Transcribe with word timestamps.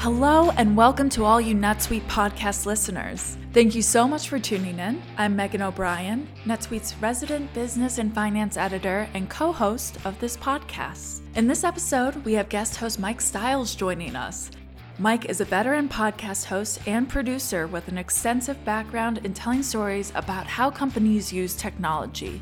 Hello, 0.00 0.48
and 0.52 0.78
welcome 0.78 1.10
to 1.10 1.26
all 1.26 1.42
you 1.42 1.54
NetSuite 1.54 2.06
podcast 2.06 2.64
listeners. 2.64 3.36
Thank 3.52 3.74
you 3.74 3.82
so 3.82 4.08
much 4.08 4.30
for 4.30 4.38
tuning 4.38 4.78
in. 4.78 5.02
I'm 5.18 5.36
Megan 5.36 5.60
O'Brien, 5.60 6.26
NetSuite's 6.46 6.96
resident 7.02 7.52
business 7.52 7.98
and 7.98 8.14
finance 8.14 8.56
editor 8.56 9.10
and 9.12 9.28
co 9.28 9.52
host 9.52 9.98
of 10.06 10.18
this 10.18 10.38
podcast. 10.38 11.20
In 11.34 11.46
this 11.46 11.64
episode, 11.64 12.16
we 12.24 12.32
have 12.32 12.48
guest 12.48 12.76
host 12.76 12.98
Mike 12.98 13.20
Stiles 13.20 13.74
joining 13.74 14.16
us. 14.16 14.50
Mike 14.98 15.26
is 15.26 15.42
a 15.42 15.44
veteran 15.44 15.86
podcast 15.86 16.46
host 16.46 16.80
and 16.86 17.06
producer 17.06 17.66
with 17.66 17.86
an 17.88 17.98
extensive 17.98 18.64
background 18.64 19.20
in 19.24 19.34
telling 19.34 19.62
stories 19.62 20.12
about 20.14 20.46
how 20.46 20.70
companies 20.70 21.30
use 21.30 21.54
technology. 21.54 22.40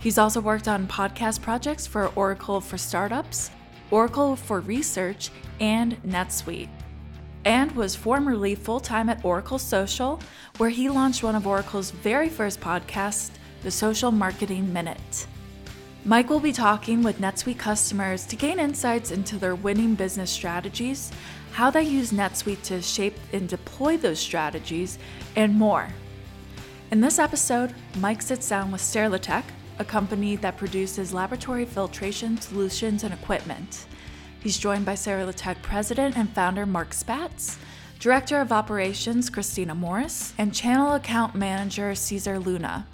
He's 0.00 0.16
also 0.16 0.40
worked 0.40 0.68
on 0.68 0.86
podcast 0.86 1.42
projects 1.42 1.86
for 1.86 2.06
Oracle 2.16 2.62
for 2.62 2.78
Startups, 2.78 3.50
Oracle 3.90 4.36
for 4.36 4.60
Research, 4.60 5.30
and 5.60 6.02
NetSuite 6.02 6.70
and 7.44 7.72
was 7.72 7.94
formerly 7.94 8.54
full 8.54 8.80
time 8.80 9.08
at 9.08 9.24
Oracle 9.24 9.58
Social, 9.58 10.20
where 10.56 10.70
he 10.70 10.88
launched 10.88 11.22
one 11.22 11.36
of 11.36 11.46
Oracle's 11.46 11.90
very 11.90 12.28
first 12.28 12.60
podcasts, 12.60 13.30
the 13.62 13.70
Social 13.70 14.10
Marketing 14.10 14.72
Minute. 14.72 15.26
Mike 16.06 16.28
will 16.28 16.40
be 16.40 16.52
talking 16.52 17.02
with 17.02 17.20
NetSuite 17.20 17.58
customers 17.58 18.26
to 18.26 18.36
gain 18.36 18.58
insights 18.58 19.10
into 19.10 19.38
their 19.38 19.54
winning 19.54 19.94
business 19.94 20.30
strategies, 20.30 21.10
how 21.52 21.70
they 21.70 21.82
use 21.82 22.12
NetSuite 22.12 22.62
to 22.64 22.82
shape 22.82 23.16
and 23.32 23.48
deploy 23.48 23.96
those 23.96 24.18
strategies, 24.18 24.98
and 25.36 25.54
more. 25.54 25.88
In 26.90 27.00
this 27.00 27.18
episode, 27.18 27.74
Mike 27.98 28.20
sits 28.20 28.48
down 28.48 28.70
with 28.70 28.82
Sterlitech, 28.82 29.44
a 29.78 29.84
company 29.84 30.36
that 30.36 30.56
produces 30.56 31.14
laboratory 31.14 31.64
filtration 31.64 32.40
solutions 32.40 33.02
and 33.02 33.14
equipment. 33.14 33.86
He's 34.44 34.58
joined 34.58 34.84
by 34.84 34.92
Sterlitech 34.92 35.62
president 35.62 36.18
and 36.18 36.28
founder 36.28 36.66
Mark 36.66 36.90
Spatz, 36.90 37.56
director 37.98 38.42
of 38.42 38.52
operations 38.52 39.30
Kristina 39.30 39.74
Morris, 39.74 40.34
and 40.36 40.52
channel 40.52 40.92
account 40.92 41.34
manager 41.34 41.94
Cesar 41.94 42.38
Luna. 42.38 42.86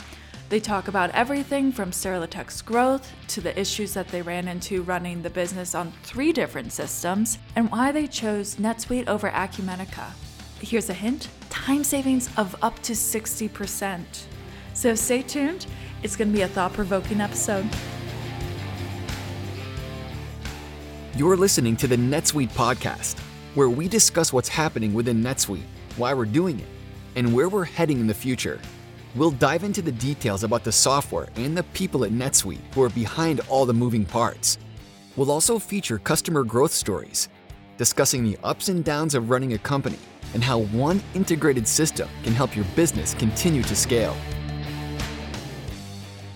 They 0.48 0.60
talk 0.60 0.86
about 0.86 1.10
everything 1.10 1.72
from 1.72 1.90
Sterlitech's 1.90 2.62
growth 2.62 3.12
to 3.26 3.40
the 3.40 3.58
issues 3.58 3.94
that 3.94 4.06
they 4.08 4.22
ran 4.22 4.46
into 4.46 4.82
running 4.82 5.22
the 5.22 5.30
business 5.30 5.74
on 5.74 5.92
three 6.04 6.32
different 6.32 6.72
systems 6.72 7.40
and 7.56 7.68
why 7.68 7.90
they 7.90 8.06
chose 8.06 8.54
NetSuite 8.54 9.08
over 9.08 9.28
Acumatica. 9.28 10.12
Here's 10.60 10.88
a 10.88 10.94
hint 10.94 11.30
time 11.48 11.82
savings 11.82 12.30
of 12.36 12.54
up 12.62 12.78
to 12.84 12.92
60%. 12.92 14.04
So 14.72 14.94
stay 14.94 15.22
tuned, 15.22 15.66
it's 16.04 16.14
going 16.14 16.30
to 16.30 16.36
be 16.36 16.42
a 16.42 16.48
thought 16.48 16.74
provoking 16.74 17.20
episode. 17.20 17.68
You're 21.20 21.36
listening 21.36 21.76
to 21.76 21.86
the 21.86 21.96
NetSuite 21.96 22.48
podcast, 22.52 23.18
where 23.54 23.68
we 23.68 23.88
discuss 23.88 24.32
what's 24.32 24.48
happening 24.48 24.94
within 24.94 25.22
NetSuite, 25.22 25.66
why 25.98 26.14
we're 26.14 26.24
doing 26.24 26.58
it, 26.58 26.66
and 27.14 27.34
where 27.34 27.50
we're 27.50 27.64
heading 27.64 28.00
in 28.00 28.06
the 28.06 28.14
future. 28.14 28.58
We'll 29.14 29.32
dive 29.32 29.62
into 29.62 29.82
the 29.82 29.92
details 29.92 30.44
about 30.44 30.64
the 30.64 30.72
software 30.72 31.28
and 31.36 31.54
the 31.54 31.62
people 31.74 32.06
at 32.06 32.10
NetSuite 32.10 32.72
who 32.72 32.82
are 32.82 32.88
behind 32.88 33.42
all 33.50 33.66
the 33.66 33.74
moving 33.74 34.06
parts. 34.06 34.56
We'll 35.14 35.30
also 35.30 35.58
feature 35.58 35.98
customer 35.98 36.42
growth 36.42 36.72
stories, 36.72 37.28
discussing 37.76 38.24
the 38.24 38.38
ups 38.42 38.70
and 38.70 38.82
downs 38.82 39.14
of 39.14 39.28
running 39.28 39.52
a 39.52 39.58
company 39.58 39.98
and 40.32 40.42
how 40.42 40.60
one 40.60 41.02
integrated 41.12 41.68
system 41.68 42.08
can 42.22 42.32
help 42.32 42.56
your 42.56 42.64
business 42.74 43.12
continue 43.12 43.62
to 43.64 43.76
scale. 43.76 44.16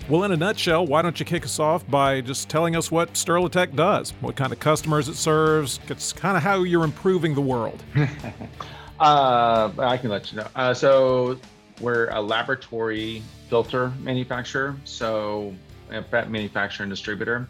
Well, 0.07 0.23
in 0.23 0.31
a 0.31 0.37
nutshell, 0.37 0.85
why 0.85 1.01
don't 1.01 1.19
you 1.19 1.25
kick 1.25 1.45
us 1.45 1.57
off 1.59 1.87
by 1.89 2.21
just 2.21 2.47
telling 2.47 2.75
us 2.75 2.91
what 2.91 3.13
Sterlitech 3.13 3.75
does, 3.75 4.11
what 4.21 4.35
kind 4.35 4.53
of 4.53 4.59
customers 4.59 5.09
it 5.09 5.15
serves? 5.15 5.79
It's 5.87 6.13
kind 6.13 6.37
of 6.37 6.43
how 6.43 6.61
you're 6.61 6.83
improving 6.83 7.33
the 7.33 7.41
world. 7.41 7.81
uh, 8.99 9.71
I 9.79 9.97
can 9.97 10.11
let 10.11 10.31
you 10.31 10.37
know. 10.37 10.47
Uh, 10.55 10.75
so, 10.75 11.39
we're 11.81 12.09
a 12.09 12.21
laboratory 12.21 13.23
filter 13.49 13.91
manufacturer, 13.99 14.75
so 14.83 15.55
a 15.89 16.03
manufacturer 16.27 16.83
and 16.83 16.91
distributor. 16.91 17.49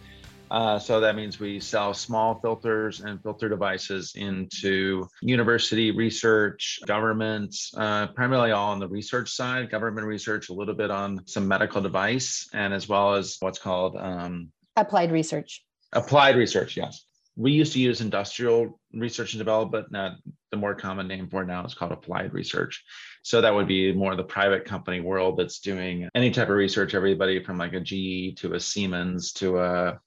Uh, 0.55 0.79
so 0.79 1.01
that 1.01 1.17
means 1.17 1.37
we 1.37 1.59
sell 1.59 1.93
small 1.93 2.39
filters 2.39 3.01
and 3.01 3.21
filter 3.21 3.49
devices 3.49 4.13
into 4.15 5.05
university 5.21 5.91
research, 5.91 6.79
government, 6.85 7.53
uh, 7.75 8.07
primarily 8.07 8.51
all 8.51 8.71
on 8.71 8.79
the 8.79 8.87
research 8.87 9.29
side, 9.29 9.69
government 9.69 10.07
research, 10.07 10.47
a 10.47 10.53
little 10.53 10.73
bit 10.73 10.89
on 10.89 11.19
some 11.27 11.45
medical 11.45 11.81
device, 11.81 12.47
and 12.53 12.73
as 12.73 12.87
well 12.87 13.15
as 13.15 13.35
what's 13.41 13.59
called 13.59 13.97
um, 13.97 14.49
applied 14.77 15.11
research. 15.11 15.61
Applied 15.91 16.37
research, 16.37 16.77
yes. 16.77 17.03
We 17.35 17.51
used 17.51 17.73
to 17.73 17.81
use 17.81 17.99
industrial 17.99 18.79
research 18.93 19.33
and 19.33 19.39
development. 19.39 19.91
Now, 19.91 20.15
the 20.51 20.57
more 20.57 20.73
common 20.73 21.05
name 21.05 21.27
for 21.27 21.41
it 21.41 21.47
now 21.47 21.65
is 21.65 21.73
called 21.73 21.91
applied 21.91 22.33
research. 22.33 22.81
So 23.23 23.41
that 23.41 23.53
would 23.53 23.67
be 23.67 23.91
more 23.91 24.15
the 24.15 24.23
private 24.23 24.63
company 24.63 25.01
world 25.01 25.37
that's 25.37 25.59
doing 25.59 26.07
any 26.15 26.31
type 26.31 26.47
of 26.47 26.55
research, 26.55 26.93
everybody 26.93 27.43
from 27.43 27.57
like 27.57 27.73
a 27.73 27.81
GE 27.81 28.37
to 28.37 28.53
a 28.53 28.59
Siemens 28.61 29.33
to 29.33 29.59
a 29.59 29.99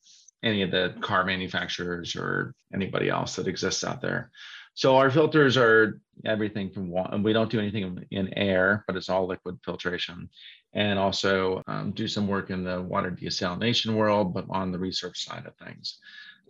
any 0.42 0.62
of 0.62 0.70
the 0.70 0.94
car 1.00 1.24
manufacturers 1.24 2.14
or 2.16 2.54
anybody 2.72 3.08
else 3.08 3.36
that 3.36 3.48
exists 3.48 3.84
out 3.84 4.00
there. 4.00 4.30
So 4.74 4.96
our 4.96 5.10
filters 5.10 5.56
are 5.56 6.00
everything 6.24 6.70
from 6.70 6.90
water. 6.90 7.16
We 7.18 7.32
don't 7.32 7.50
do 7.50 7.58
anything 7.58 8.04
in 8.12 8.32
air, 8.38 8.84
but 8.86 8.96
it's 8.96 9.08
all 9.08 9.26
liquid 9.26 9.58
filtration, 9.64 10.28
and 10.72 10.98
also 10.98 11.62
um, 11.66 11.90
do 11.90 12.06
some 12.06 12.28
work 12.28 12.50
in 12.50 12.62
the 12.62 12.80
water 12.80 13.10
desalination 13.10 13.96
world, 13.96 14.34
but 14.34 14.46
on 14.50 14.70
the 14.70 14.78
research 14.78 15.24
side 15.24 15.46
of 15.46 15.56
things. 15.56 15.98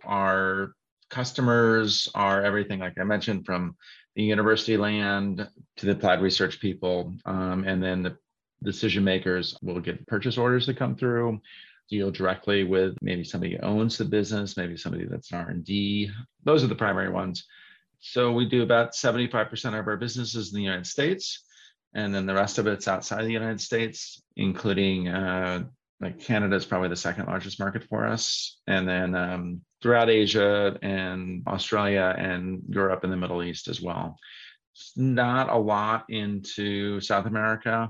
Our 0.05 0.75
customers 1.09 2.07
are 2.13 2.43
everything, 2.43 2.79
like 2.79 2.99
I 2.99 3.03
mentioned, 3.03 3.47
from 3.47 3.75
the 4.15 4.23
university 4.23 4.77
land 4.77 5.47
to 5.77 5.85
the 5.85 5.93
applied 5.93 6.21
research 6.21 6.59
people, 6.59 7.15
um, 7.25 7.63
and 7.63 7.81
then 7.81 8.03
the 8.03 8.15
decision 8.61 9.03
makers 9.03 9.57
will 9.63 9.79
get 9.79 10.05
purchase 10.05 10.37
orders 10.37 10.67
that 10.67 10.77
come 10.77 10.95
through 10.95 11.41
deal 11.89 12.11
directly 12.11 12.63
with 12.63 12.95
maybe 13.01 13.23
somebody 13.23 13.55
who 13.55 13.65
owns 13.65 13.97
the 13.97 14.05
business, 14.05 14.57
maybe 14.57 14.77
somebody 14.77 15.05
that's 15.05 15.31
an 15.31 15.39
R&D. 15.39 16.11
Those 16.43 16.63
are 16.63 16.67
the 16.67 16.75
primary 16.75 17.09
ones. 17.09 17.45
So 17.99 18.31
we 18.31 18.45
do 18.45 18.63
about 18.63 18.93
75% 18.93 19.79
of 19.79 19.87
our 19.87 19.97
businesses 19.97 20.51
in 20.51 20.57
the 20.57 20.63
United 20.63 20.87
States, 20.87 21.43
and 21.93 22.13
then 22.13 22.25
the 22.25 22.33
rest 22.33 22.57
of 22.57 22.67
it's 22.67 22.87
outside 22.87 23.25
the 23.25 23.31
United 23.31 23.59
States, 23.59 24.21
including 24.37 25.09
uh, 25.09 25.63
like 25.99 26.19
Canada 26.19 26.55
is 26.55 26.65
probably 26.65 26.87
the 26.87 26.95
second 26.95 27.25
largest 27.25 27.59
market 27.59 27.83
for 27.83 28.05
us, 28.05 28.57
and 28.67 28.87
then 28.87 29.15
um, 29.15 29.61
throughout 29.81 30.09
Asia 30.09 30.77
and 30.81 31.43
Australia 31.47 32.15
and 32.17 32.61
Europe 32.69 33.03
and 33.03 33.11
the 33.11 33.17
Middle 33.17 33.43
East 33.43 33.67
as 33.67 33.81
well. 33.81 34.17
Not 34.95 35.49
a 35.49 35.57
lot 35.57 36.05
into 36.09 37.01
South 37.01 37.25
America 37.25 37.89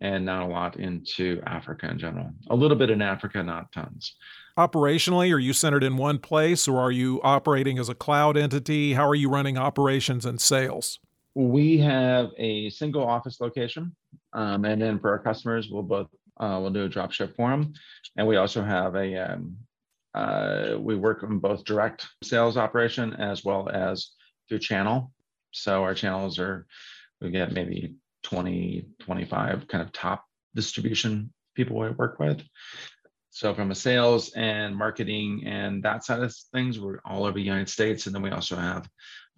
and 0.00 0.24
not 0.24 0.42
a 0.42 0.46
lot 0.46 0.76
into 0.76 1.40
Africa 1.46 1.90
in 1.90 1.98
general. 1.98 2.30
A 2.50 2.56
little 2.56 2.76
bit 2.76 2.90
in 2.90 3.00
Africa, 3.00 3.42
not 3.42 3.72
tons. 3.72 4.16
Operationally, 4.58 5.34
are 5.34 5.38
you 5.38 5.52
centered 5.52 5.82
in 5.82 5.96
one 5.96 6.18
place 6.18 6.68
or 6.68 6.80
are 6.80 6.92
you 6.92 7.20
operating 7.22 7.78
as 7.78 7.88
a 7.88 7.94
cloud 7.94 8.36
entity? 8.36 8.92
How 8.92 9.08
are 9.08 9.14
you 9.14 9.28
running 9.28 9.58
operations 9.58 10.24
and 10.24 10.40
sales? 10.40 11.00
We 11.34 11.78
have 11.78 12.30
a 12.38 12.70
single 12.70 13.04
office 13.04 13.40
location, 13.40 13.96
um, 14.32 14.64
and 14.64 14.80
then 14.80 15.00
for 15.00 15.10
our 15.10 15.18
customers, 15.18 15.68
we'll 15.68 15.82
both 15.82 16.06
uh, 16.38 16.58
we'll 16.60 16.70
do 16.70 16.84
a 16.84 16.88
drop 16.88 17.10
ship 17.10 17.34
for 17.34 17.50
them, 17.50 17.72
and 18.16 18.26
we 18.26 18.36
also 18.36 18.62
have 18.62 18.94
a 18.94 19.32
um, 19.32 19.56
uh, 20.14 20.76
we 20.78 20.94
work 20.94 21.24
on 21.24 21.40
both 21.40 21.64
direct 21.64 22.06
sales 22.22 22.56
operation 22.56 23.14
as 23.14 23.44
well 23.44 23.68
as 23.68 24.10
through 24.48 24.60
channel. 24.60 25.10
So 25.50 25.82
our 25.82 25.94
channels 25.94 26.38
are 26.38 26.66
we 27.20 27.30
get 27.30 27.52
maybe 27.52 27.94
20, 28.24 28.86
25 29.00 29.68
kind 29.68 29.82
of 29.82 29.92
top 29.92 30.24
distribution 30.54 31.32
people 31.54 31.78
we 31.78 31.90
work 31.90 32.18
with. 32.18 32.42
So 33.30 33.54
from 33.54 33.70
a 33.70 33.74
sales 33.74 34.32
and 34.34 34.76
marketing 34.76 35.42
and 35.44 35.82
that 35.82 36.04
side 36.04 36.20
of 36.20 36.34
things, 36.52 36.78
we're 36.78 36.98
all 37.04 37.24
over 37.24 37.34
the 37.34 37.44
United 37.44 37.68
States. 37.68 38.06
And 38.06 38.14
then 38.14 38.22
we 38.22 38.30
also 38.30 38.56
have 38.56 38.88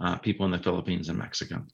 uh, 0.01 0.17
people 0.17 0.45
in 0.45 0.53
the 0.53 0.59
Philippines 0.59 1.09
and 1.09 1.19
Mexico. 1.19 1.65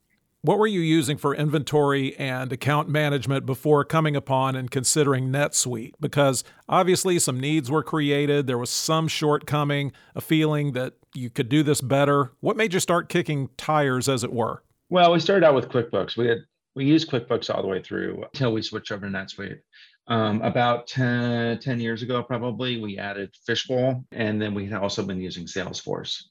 What 0.45 0.59
were 0.59 0.67
you 0.67 0.81
using 0.81 1.19
for 1.19 1.37
inventory 1.37 2.17
and 2.17 2.53
account 2.53 2.89
management 2.89 3.47
before 3.47 3.85
coming 3.85 4.17
upon 4.17 4.57
and 4.57 4.71
considering 4.71 5.29
NetSuite? 5.29 5.93
Because 6.01 6.43
obviously 6.69 7.21
some 7.21 7.39
needs 7.39 7.71
were 7.71 7.85
created, 7.85 8.49
there 8.49 8.59
was 8.59 8.71
some 8.71 9.07
shortcoming, 9.07 9.93
a 10.17 10.21
feeling 10.21 10.73
that 10.73 10.95
you 11.15 11.31
could 11.31 11.49
do 11.49 11.63
this 11.63 11.81
better. 11.81 12.33
What 12.41 12.57
made 12.57 12.75
you 12.75 12.81
start 12.81 13.09
kicking 13.09 13.51
tires, 13.57 14.09
as 14.09 14.25
it 14.25 14.33
were? 14.33 14.65
Well, 14.91 15.13
we 15.13 15.21
started 15.21 15.47
out 15.47 15.55
with 15.55 15.69
QuickBooks. 15.69 16.17
We 16.17 16.27
had 16.27 16.39
we 16.75 16.85
use 16.85 17.05
QuickBooks 17.05 17.55
all 17.55 17.63
the 17.63 17.69
way 17.69 17.83
through 17.83 18.25
until 18.33 18.53
we 18.53 18.63
switch 18.63 18.93
over 18.93 19.07
to 19.07 19.13
NetSuite. 19.13 19.61
Um, 20.09 20.43
about 20.43 20.87
10, 20.89 21.61
10 21.61 21.81
years 21.81 22.03
ago, 22.03 22.23
probably, 22.23 22.81
we 22.81 22.99
added 22.99 23.35
Fishbowl, 23.47 24.05
and 24.11 24.41
then 24.41 24.55
we 24.55 24.67
had 24.67 24.83
also 24.83 25.05
been 25.05 25.21
using 25.21 25.47
Salesforce. 25.47 26.23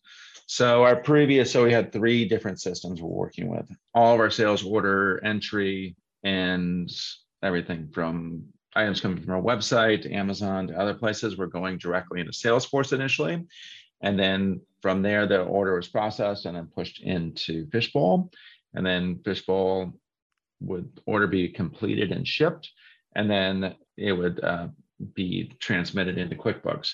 So 0.48 0.84
our 0.84 0.98
previous, 0.98 1.52
so 1.52 1.64
we 1.64 1.72
had 1.72 1.94
three 1.94 2.28
different 2.28 2.60
systems 2.60 3.02
we're 3.02 3.10
working 3.10 3.48
with. 3.48 3.70
All 3.94 4.14
of 4.14 4.20
our 4.20 4.30
sales 4.30 4.66
order 4.66 5.24
entry 5.24 5.96
and 6.24 6.92
everything 7.42 7.90
from 7.94 8.44
items 8.76 9.00
coming 9.02 9.22
from 9.22 9.34
our 9.34 9.42
website 9.42 10.02
to 10.02 10.12
Amazon 10.12 10.68
to 10.68 10.78
other 10.78 10.94
places, 10.94 11.38
we're 11.38 11.46
going 11.46 11.78
directly 11.78 12.20
into 12.20 12.34
Salesforce 12.34 12.94
initially. 12.94 13.46
And 14.02 14.20
then 14.20 14.62
from 14.82 15.02
there, 15.02 15.28
the 15.28 15.44
order 15.44 15.76
was 15.76 15.88
processed 15.88 16.46
and 16.46 16.58
then 16.58 16.68
pushed 16.68 17.02
into 17.02 17.68
Fishbowl. 17.72 18.32
And 18.74 18.86
then 18.86 19.20
Fishbowl 19.24 19.94
would 20.62 20.90
order 21.06 21.28
be 21.28 21.50
completed 21.50 22.12
and 22.12 22.28
shipped. 22.28 22.70
And 23.16 23.30
then 23.30 23.76
it 23.98 24.14
would 24.14 24.44
uh, 24.44 24.68
be 25.14 25.52
transmitted 25.60 26.18
into 26.18 26.36
QuickBooks. 26.36 26.94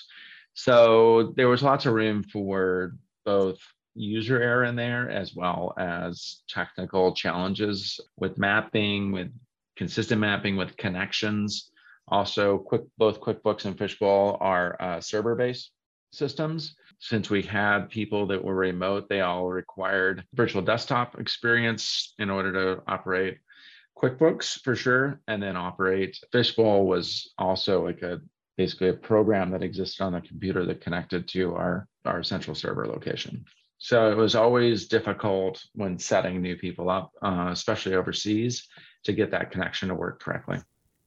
So 0.54 1.32
there 1.36 1.48
was 1.48 1.62
lots 1.62 1.86
of 1.86 1.94
room 1.94 2.24
for 2.24 2.96
both 3.24 3.58
user 3.94 4.40
error 4.40 4.64
in 4.64 4.76
there 4.76 5.10
as 5.10 5.34
well 5.34 5.74
as 5.78 6.42
technical 6.48 7.12
challenges 7.14 8.00
with 8.16 8.38
mapping, 8.38 9.12
with 9.12 9.32
consistent 9.76 10.20
mapping, 10.20 10.56
with 10.56 10.76
connections. 10.76 11.70
Also, 12.08 12.58
quick 12.58 12.82
both 12.96 13.20
QuickBooks 13.20 13.66
and 13.66 13.76
Fishbowl 13.76 14.38
are 14.40 14.80
uh, 14.80 15.00
server-based 15.00 15.70
systems. 16.12 16.74
Since 17.00 17.30
we 17.30 17.42
had 17.42 17.90
people 17.90 18.26
that 18.28 18.42
were 18.42 18.54
remote, 18.54 19.08
they 19.08 19.20
all 19.20 19.46
required 19.46 20.24
virtual 20.34 20.62
desktop 20.62 21.20
experience 21.20 22.14
in 22.18 22.30
order 22.30 22.52
to 22.52 22.82
operate 22.88 23.38
QuickBooks 24.00 24.62
for 24.62 24.76
sure, 24.76 25.20
and 25.26 25.42
then 25.42 25.56
operate. 25.56 26.18
Fishbowl 26.32 26.86
was 26.86 27.32
also 27.38 27.84
like 27.84 28.02
a 28.02 28.20
basically 28.56 28.88
a 28.88 28.94
program 28.94 29.50
that 29.50 29.62
existed 29.62 30.02
on 30.02 30.12
the 30.12 30.20
computer 30.20 30.64
that 30.66 30.80
connected 30.80 31.28
to 31.28 31.54
our 31.54 31.88
our 32.04 32.22
central 32.22 32.54
server 32.54 32.86
location. 32.86 33.44
So 33.78 34.10
it 34.10 34.16
was 34.16 34.34
always 34.34 34.88
difficult 34.88 35.64
when 35.74 35.98
setting 35.98 36.42
new 36.42 36.56
people 36.56 36.90
up, 36.90 37.12
uh, 37.22 37.48
especially 37.52 37.94
overseas, 37.94 38.66
to 39.04 39.12
get 39.12 39.30
that 39.30 39.52
connection 39.52 39.88
to 39.88 39.94
work 39.94 40.20
correctly. 40.20 40.58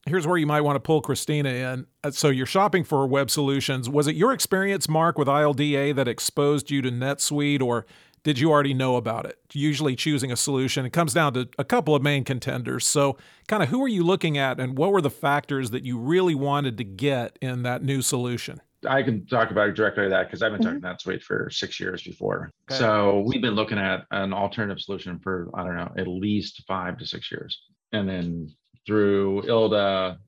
Here's 0.06 0.26
where 0.26 0.38
you 0.38 0.46
might 0.46 0.62
want 0.62 0.76
to 0.76 0.80
pull 0.80 1.00
Kristina 1.00 1.74
in. 1.74 1.86
Uh, 2.02 2.10
so 2.10 2.28
you're 2.28 2.46
shopping 2.46 2.82
for 2.82 3.06
web 3.06 3.30
solutions. 3.30 3.88
Was 3.88 4.08
it 4.08 4.16
your 4.16 4.32
experience, 4.32 4.88
Mark, 4.88 5.16
with 5.16 5.28
ILDA 5.28 5.94
that 5.94 6.08
exposed 6.08 6.70
you 6.70 6.82
to 6.82 6.90
NetSuite, 6.90 7.62
or 7.62 7.86
did 8.24 8.38
you 8.38 8.50
already 8.50 8.74
know 8.74 8.96
about 8.96 9.26
it? 9.26 9.38
Usually 9.52 9.96
choosing 9.96 10.30
a 10.30 10.36
solution, 10.36 10.86
it 10.86 10.92
comes 10.92 11.12
down 11.12 11.34
to 11.34 11.48
a 11.58 11.64
couple 11.64 11.94
of 11.94 12.02
main 12.02 12.24
contenders. 12.24 12.86
So, 12.86 13.16
kind 13.48 13.62
of 13.62 13.68
who 13.68 13.82
are 13.82 13.88
you 13.88 14.04
looking 14.04 14.38
at, 14.38 14.60
and 14.60 14.78
what 14.78 14.92
were 14.92 15.00
the 15.00 15.10
factors 15.10 15.70
that 15.70 15.84
you 15.84 15.98
really 15.98 16.34
wanted 16.34 16.78
to 16.78 16.84
get 16.84 17.38
in 17.40 17.62
that 17.62 17.82
new 17.82 18.02
solution? 18.02 18.60
I 18.88 19.02
can 19.02 19.26
talk 19.26 19.50
about 19.50 19.68
it 19.68 19.76
directly 19.76 20.08
that 20.08 20.26
because 20.26 20.42
I've 20.42 20.52
been 20.52 20.60
mm-hmm. 20.60 20.80
talking 20.80 21.14
NetSuite 21.14 21.22
for 21.22 21.48
six 21.50 21.78
years 21.78 22.02
before. 22.02 22.50
Okay. 22.70 22.78
So 22.78 23.24
we've 23.26 23.42
been 23.42 23.54
looking 23.54 23.78
at 23.78 24.04
an 24.10 24.32
alternative 24.32 24.80
solution 24.80 25.18
for 25.20 25.50
I 25.54 25.64
don't 25.64 25.76
know 25.76 25.92
at 25.96 26.08
least 26.08 26.62
five 26.66 26.98
to 26.98 27.06
six 27.06 27.30
years, 27.30 27.62
and 27.92 28.08
then 28.08 28.52
through 28.86 29.42
ILDA, 29.42 30.18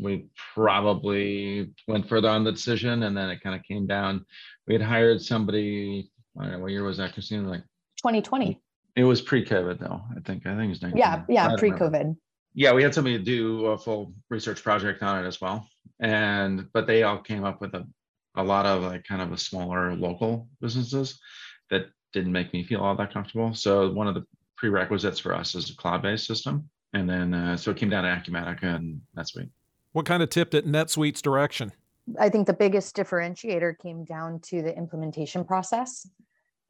we 0.00 0.26
probably 0.54 1.70
went 1.86 2.08
further 2.08 2.28
on 2.28 2.42
the 2.42 2.52
decision, 2.52 3.04
and 3.04 3.16
then 3.16 3.30
it 3.30 3.42
kind 3.42 3.54
of 3.54 3.62
came 3.62 3.86
down. 3.86 4.24
We 4.66 4.74
had 4.74 4.82
hired 4.82 5.20
somebody. 5.20 6.10
I 6.38 6.44
don't 6.44 6.52
know 6.52 6.58
what 6.60 6.70
year 6.70 6.84
was 6.84 6.98
that, 6.98 7.14
Kristina? 7.14 7.48
Like 7.48 7.62
2020. 7.98 8.60
It 8.96 9.04
was 9.04 9.20
pre-COVID 9.20 9.78
though. 9.78 10.02
I 10.16 10.20
think. 10.20 10.46
I 10.46 10.56
think 10.56 10.66
it 10.66 10.68
was 10.68 10.82
19. 10.82 10.98
Yeah, 10.98 11.22
yeah, 11.28 11.56
pre-COVID. 11.56 12.16
Yeah, 12.54 12.72
we 12.72 12.82
had 12.82 12.92
somebody 12.92 13.18
do 13.18 13.66
a 13.66 13.78
full 13.78 14.12
research 14.28 14.62
project 14.62 15.02
on 15.02 15.24
it 15.24 15.26
as 15.26 15.40
well, 15.40 15.68
and 16.00 16.66
but 16.72 16.86
they 16.86 17.04
all 17.04 17.18
came 17.18 17.44
up 17.44 17.60
with 17.60 17.74
a 17.74 17.86
a 18.36 18.42
lot 18.42 18.66
of 18.66 18.82
like 18.82 19.04
kind 19.04 19.22
of 19.22 19.32
a 19.32 19.38
smaller 19.38 19.94
local 19.94 20.48
businesses 20.60 21.18
that 21.70 21.86
didn't 22.12 22.32
make 22.32 22.52
me 22.52 22.64
feel 22.64 22.80
all 22.80 22.96
that 22.96 23.12
comfortable. 23.12 23.54
So 23.54 23.90
one 23.92 24.08
of 24.08 24.14
the 24.14 24.24
prerequisites 24.56 25.18
for 25.18 25.34
us 25.34 25.54
is 25.54 25.70
a 25.70 25.76
cloud-based 25.76 26.26
system, 26.26 26.68
and 26.92 27.08
then 27.08 27.34
uh, 27.34 27.56
so 27.56 27.70
it 27.70 27.76
came 27.76 27.90
down 27.90 28.04
to 28.04 28.10
Acumatica 28.10 28.74
and 28.74 29.00
NetSuite. 29.16 29.50
What 29.92 30.06
kind 30.06 30.22
of 30.22 30.30
tipped 30.30 30.54
at 30.54 30.64
NetSuite's 30.64 31.22
direction? 31.22 31.72
I 32.18 32.28
think 32.28 32.46
the 32.46 32.52
biggest 32.52 32.96
differentiator 32.96 33.78
came 33.78 34.04
down 34.04 34.40
to 34.44 34.62
the 34.62 34.76
implementation 34.76 35.44
process. 35.44 36.08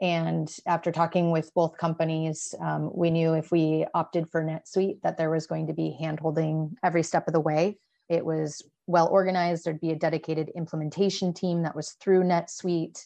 And 0.01 0.51
after 0.67 0.91
talking 0.91 1.31
with 1.31 1.53
both 1.55 1.77
companies, 1.77 2.55
um, 2.61 2.91
we 2.95 3.11
knew 3.11 3.35
if 3.35 3.53
we 3.53 3.87
opted 3.93 4.29
for 4.31 4.43
NetSuite 4.43 5.03
that 5.03 5.19
there 5.19 5.31
was 5.31 5.47
going 5.47 5.67
to 5.67 5.75
be 5.75 5.97
handholding 6.01 6.75
every 6.83 7.03
step 7.03 7.27
of 7.27 7.35
the 7.35 7.41
way. 7.41 7.79
It 8.09 8.25
was 8.25 8.63
well 8.87 9.09
organized. 9.09 9.65
There'd 9.65 9.81
be 9.81 9.93
a 9.93 9.97
dedicated 9.97 10.51
implementation 10.57 11.35
team 11.35 11.63
that 11.63 11.77
was 11.77 11.93
through 11.93 12.23
NetSuite. 12.23 13.05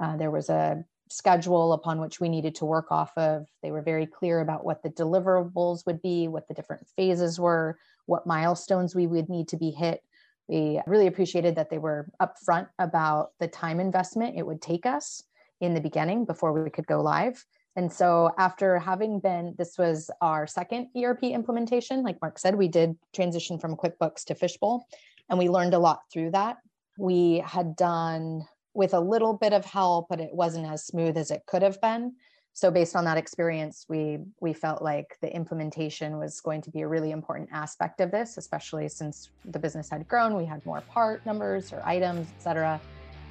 Uh, 0.00 0.16
there 0.16 0.30
was 0.30 0.48
a 0.48 0.84
schedule 1.08 1.72
upon 1.72 2.00
which 2.00 2.20
we 2.20 2.28
needed 2.28 2.54
to 2.56 2.64
work 2.64 2.90
off 2.90 3.12
of. 3.16 3.46
They 3.62 3.70
were 3.70 3.82
very 3.82 4.06
clear 4.06 4.40
about 4.40 4.64
what 4.64 4.82
the 4.82 4.90
deliverables 4.90 5.84
would 5.86 6.00
be, 6.00 6.28
what 6.28 6.48
the 6.48 6.54
different 6.54 6.86
phases 6.96 7.38
were, 7.40 7.78
what 8.06 8.26
milestones 8.26 8.94
we 8.94 9.06
would 9.06 9.28
need 9.28 9.48
to 9.48 9.56
be 9.56 9.70
hit. 9.70 10.02
We 10.48 10.80
really 10.86 11.06
appreciated 11.06 11.56
that 11.56 11.70
they 11.70 11.78
were 11.78 12.08
upfront 12.20 12.68
about 12.78 13.30
the 13.40 13.48
time 13.48 13.80
investment 13.80 14.36
it 14.36 14.46
would 14.46 14.62
take 14.62 14.86
us 14.86 15.22
in 15.60 15.74
the 15.74 15.80
beginning 15.80 16.24
before 16.24 16.52
we 16.52 16.70
could 16.70 16.86
go 16.86 17.00
live. 17.00 17.44
And 17.74 17.92
so, 17.92 18.30
after 18.38 18.78
having 18.78 19.20
been, 19.20 19.54
this 19.58 19.76
was 19.76 20.10
our 20.22 20.46
second 20.46 20.88
ERP 20.96 21.24
implementation. 21.24 22.02
Like 22.02 22.20
Mark 22.22 22.38
said, 22.38 22.54
we 22.54 22.68
did 22.68 22.96
transition 23.14 23.58
from 23.58 23.76
QuickBooks 23.76 24.24
to 24.24 24.34
Fishbowl, 24.34 24.86
and 25.28 25.38
we 25.38 25.50
learned 25.50 25.74
a 25.74 25.78
lot 25.78 26.00
through 26.10 26.30
that. 26.30 26.56
We 26.98 27.42
had 27.44 27.76
done 27.76 28.46
with 28.72 28.94
a 28.94 29.00
little 29.00 29.34
bit 29.34 29.52
of 29.52 29.64
help, 29.64 30.06
but 30.08 30.20
it 30.20 30.32
wasn't 30.32 30.66
as 30.66 30.86
smooth 30.86 31.18
as 31.18 31.30
it 31.30 31.42
could 31.46 31.62
have 31.62 31.80
been. 31.80 32.14
So, 32.56 32.70
based 32.70 32.96
on 32.96 33.04
that 33.04 33.18
experience, 33.18 33.84
we 33.86 34.18
we 34.40 34.54
felt 34.54 34.80
like 34.80 35.18
the 35.20 35.30
implementation 35.30 36.16
was 36.16 36.40
going 36.40 36.62
to 36.62 36.70
be 36.70 36.80
a 36.80 36.88
really 36.88 37.10
important 37.10 37.50
aspect 37.52 38.00
of 38.00 38.10
this, 38.10 38.38
especially 38.38 38.88
since 38.88 39.28
the 39.44 39.58
business 39.58 39.90
had 39.90 40.08
grown. 40.08 40.34
We 40.34 40.46
had 40.46 40.64
more 40.64 40.80
part 40.80 41.26
numbers 41.26 41.70
or 41.70 41.82
items, 41.84 42.28
et 42.34 42.42
cetera. 42.42 42.80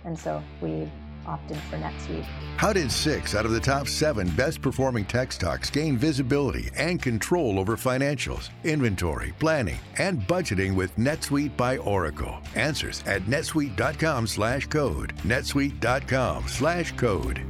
And 0.04 0.18
so 0.18 0.44
we 0.62 0.88
opted 1.26 1.58
for 1.72 1.78
NetSuite. 1.78 2.24
How 2.58 2.72
did 2.72 2.92
six 2.92 3.34
out 3.34 3.48
of 3.48 3.52
the 3.52 3.60
top 3.60 3.88
seven 3.88 4.30
best 4.36 4.62
performing 4.62 5.06
tech 5.06 5.32
stocks 5.32 5.72
gain 5.72 5.98
visibility 5.98 6.70
and 6.78 7.02
control 7.02 7.58
over 7.58 7.76
financials, 7.76 8.52
inventory, 8.64 9.34
planning, 9.40 9.80
and 9.98 10.22
budgeting 10.28 10.76
with 10.76 10.96
NetSuite 10.98 11.58
by 11.58 11.78
Oracle? 11.78 12.38
Answers 12.54 13.02
at 13.08 13.24
netsuite.com 13.24 14.28
slash 14.28 14.68
code. 14.68 15.16
netsuite.com 15.24 16.48
slash 16.48 16.92
code. 16.92 17.44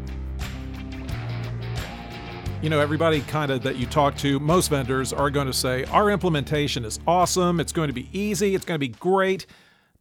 You 2.62 2.70
know, 2.70 2.80
everybody 2.80 3.22
kind 3.22 3.52
of 3.52 3.62
that 3.64 3.76
you 3.76 3.86
talk 3.86 4.18
to, 4.18 4.40
most 4.40 4.70
vendors 4.70 5.14
are 5.14 5.30
going 5.30 5.46
to 5.46 5.54
say, 5.54 5.84
our 5.86 6.10
implementation 6.10 6.84
is 6.84 7.00
awesome. 7.06 7.60
It's 7.60 7.72
going 7.72 7.90
to 7.90 7.94
be 7.94 8.10
easy. 8.12 8.56
It's 8.56 8.66
going 8.66 8.80
to 8.80 8.88
be 8.88 8.88
great. 8.88 9.46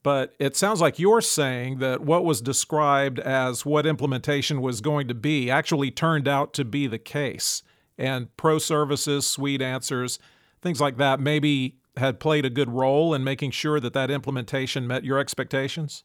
But 0.03 0.35
it 0.39 0.57
sounds 0.57 0.81
like 0.81 0.99
you're 0.99 1.21
saying 1.21 1.79
that 1.81 2.01
what 2.01 2.25
was 2.25 2.41
described 2.41 3.19
as 3.19 3.67
what 3.67 3.87
implementation 3.87 4.63
was 4.63 4.81
going 4.81 5.09
to 5.09 5.15
be 5.15 5.51
actually 5.51 5.91
turned 5.91 6.27
out 6.27 6.55
to 6.55 6.65
be 6.65 6.87
the 6.87 6.99
case. 6.99 7.63
And 7.99 8.35
pro 8.37 8.59
services, 8.59 9.25
SuiteAnswers, 9.25 10.19
things 10.63 10.81
like 10.81 10.97
that 10.97 11.21
maybe 11.21 11.77
had 11.97 12.19
played 12.19 12.45
a 12.45 12.51
good 12.51 12.71
role 12.71 13.15
in 13.15 13.25
making 13.25 13.51
sure 13.51 13.79
that 13.81 13.93
that 13.93 14.11
implementation 14.11 14.87
met 14.87 15.05
your 15.05 15.19
expectations? 15.19 16.05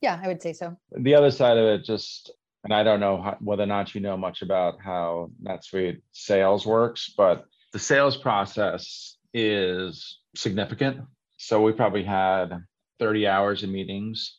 Yeah, 0.00 0.20
I 0.22 0.28
would 0.28 0.42
say 0.42 0.52
so. 0.52 0.76
The 0.96 1.14
other 1.14 1.30
side 1.30 1.56
of 1.56 1.64
it, 1.64 1.84
just, 1.84 2.30
and 2.64 2.72
I 2.72 2.82
don't 2.82 3.00
know 3.00 3.22
how, 3.22 3.36
whether 3.40 3.62
or 3.62 3.66
not 3.66 3.94
you 3.94 4.00
know 4.00 4.16
much 4.16 4.42
about 4.42 4.80
how 4.80 5.30
NetSuite 5.42 6.02
sales 6.12 6.66
works, 6.66 7.12
but 7.16 7.44
the 7.72 7.78
sales 7.78 8.16
process 8.16 9.16
is 9.32 10.18
significant. 10.34 11.00
So 11.36 11.62
we 11.62 11.72
probably 11.72 12.04
had 12.04 12.64
30 12.98 13.26
hours 13.26 13.62
of 13.62 13.70
meetings. 13.70 14.38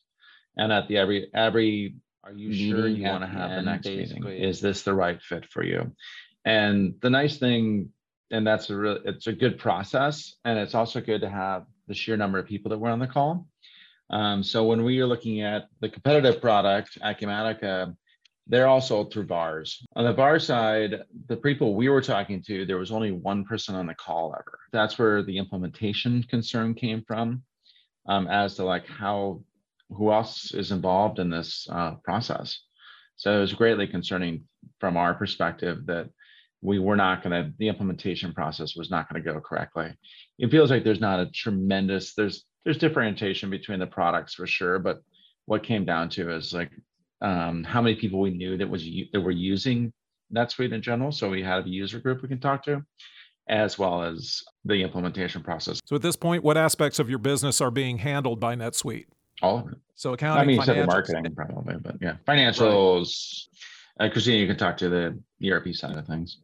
And 0.58 0.74
at 0.74 0.88
the 0.88 0.98
every 0.98 1.30
every 1.34 1.96
are 2.24 2.34
you 2.34 2.54
sure 2.54 2.88
you 2.88 3.04
want 3.04 3.24
to 3.24 3.28
have 3.28 3.52
the 3.52 3.62
next 3.62 3.88
meeting? 3.88 4.26
Is 4.28 4.60
this 4.60 4.84
the 4.84 4.94
right 4.94 5.22
fit 5.22 5.46
for 5.46 5.64
you? 5.64 5.94
And 6.44 6.96
the 7.02 7.10
nice 7.10 7.38
thing, 7.38 7.90
and 8.30 8.46
that's 8.46 8.70
a 8.70 8.76
real 8.76 9.00
it's 9.06 9.28
a 9.28 9.34
good 9.34 9.58
process. 9.58 10.36
And 10.44 10.60
it's 10.60 10.76
also 10.76 11.00
good 11.00 11.22
to 11.22 11.30
have 11.30 11.66
the 11.88 11.94
sheer 11.94 12.18
number 12.18 12.38
of 12.40 12.46
people 12.46 12.70
that 12.70 12.78
were 12.78 12.90
on 12.90 13.00
the 13.00 13.08
call. 13.08 13.48
Um, 14.10 14.44
so 14.44 14.66
when 14.66 14.84
we 14.84 15.00
are 15.00 15.08
looking 15.08 15.42
at 15.42 15.68
the 15.82 15.90
competitive 15.90 16.42
product, 16.42 16.98
Acumatica, 17.02 17.96
they're 18.50 18.68
all 18.68 18.82
sold 18.82 19.14
through 19.14 19.28
VARs. 19.28 19.86
On 19.96 20.04
the 20.04 20.14
VAR 20.14 20.40
side, 20.40 21.04
the 21.28 21.38
people 21.38 21.76
we 21.76 21.88
were 21.88 22.02
talking 22.02 22.42
to, 22.44 22.66
there 22.66 22.78
was 22.78 22.92
only 22.92 23.12
one 23.12 23.46
person 23.46 23.76
on 23.76 23.86
the 23.86 23.94
call 23.94 24.36
ever. 24.38 24.60
That's 24.74 24.98
where 24.98 25.22
the 25.22 25.38
implementation 25.38 26.24
concern 26.24 26.74
came 26.74 27.04
from 27.08 27.44
um, 28.08 28.28
as 28.28 28.56
to 28.56 28.66
like 28.66 28.88
how 28.88 29.44
who 29.92 30.12
else 30.12 30.54
is 30.54 30.72
involved 30.72 31.20
in 31.20 31.30
this 31.30 31.68
uh, 31.72 31.96
process. 32.04 32.60
So 33.16 33.38
it 33.38 33.42
was 33.42 33.54
greatly 33.54 33.88
concerning 33.88 34.46
from 34.80 34.98
our 34.98 35.14
perspective 35.14 35.86
that 35.86 36.10
we 36.62 36.80
were 36.80 36.96
not 36.96 37.24
going 37.24 37.32
to 37.32 37.54
the 37.58 37.68
implementation 37.68 38.34
process 38.34 38.76
was 38.76 38.90
not 38.90 39.12
going 39.12 39.24
to 39.24 39.32
go 39.32 39.40
correctly. 39.40 39.94
It 40.40 40.52
feels 40.52 40.72
like 40.72 40.84
there's 40.84 41.00
not 41.00 41.20
a 41.20 41.32
tremendous 41.32 42.14
there's 42.16 42.46
there's 42.66 42.78
differentiation 42.78 43.50
between 43.50 43.80
the 43.80 43.88
products 43.88 44.34
for 44.34 44.48
sure, 44.48 44.80
but 44.80 45.02
what 45.46 45.64
came 45.64 45.86
down 45.86 46.10
to 46.10 46.32
is 46.36 46.54
like 46.54 46.72
um, 47.22 47.64
how 47.64 47.82
many 47.82 47.96
people 47.96 48.20
we 48.20 48.32
knew 48.32 48.58
that 48.58 48.70
was 48.70 48.88
that 49.14 49.22
were 49.22 49.32
using 49.32 49.92
NetSuite 50.34 50.74
in 50.74 50.82
general. 50.82 51.12
So 51.12 51.30
we 51.30 51.42
had 51.42 51.66
a 51.66 51.70
user 51.70 52.00
group 52.00 52.22
we 52.22 52.28
can 52.28 52.40
talk 52.40 52.64
to, 52.66 52.84
as 53.48 53.80
well 53.80 54.04
as 54.04 54.42
the 54.66 54.76
implementation 54.76 55.42
process. 55.42 55.80
So 55.86 55.96
at 55.96 56.02
this 56.02 56.16
point, 56.16 56.44
what 56.44 56.58
aspects 56.58 57.00
of 57.00 57.10
your 57.10 57.20
business 57.20 57.62
are 57.62 57.72
being 57.72 57.98
handled 57.98 58.40
by 58.40 58.56
NetSuite? 58.56 59.06
All 59.42 59.60
of 59.60 59.72
it. 59.72 59.78
So 59.96 60.14
accounting, 60.14 60.42
I 60.42 60.46
mean, 60.46 60.60
except 60.60 60.80
for 60.80 60.86
marketing 60.86 61.36
probably, 61.36 61.76
but 61.82 61.96
yeah, 62.02 62.16
financials, 62.28 63.48
Uh, 64.00 64.08
Kristina, 64.08 64.40
you 64.40 64.48
can 64.48 64.56
talk 64.56 64.78
to 64.78 64.88
the 64.88 65.20
ERP 65.46 65.74
side 65.74 65.98
of 65.98 66.08
things. 66.08 66.38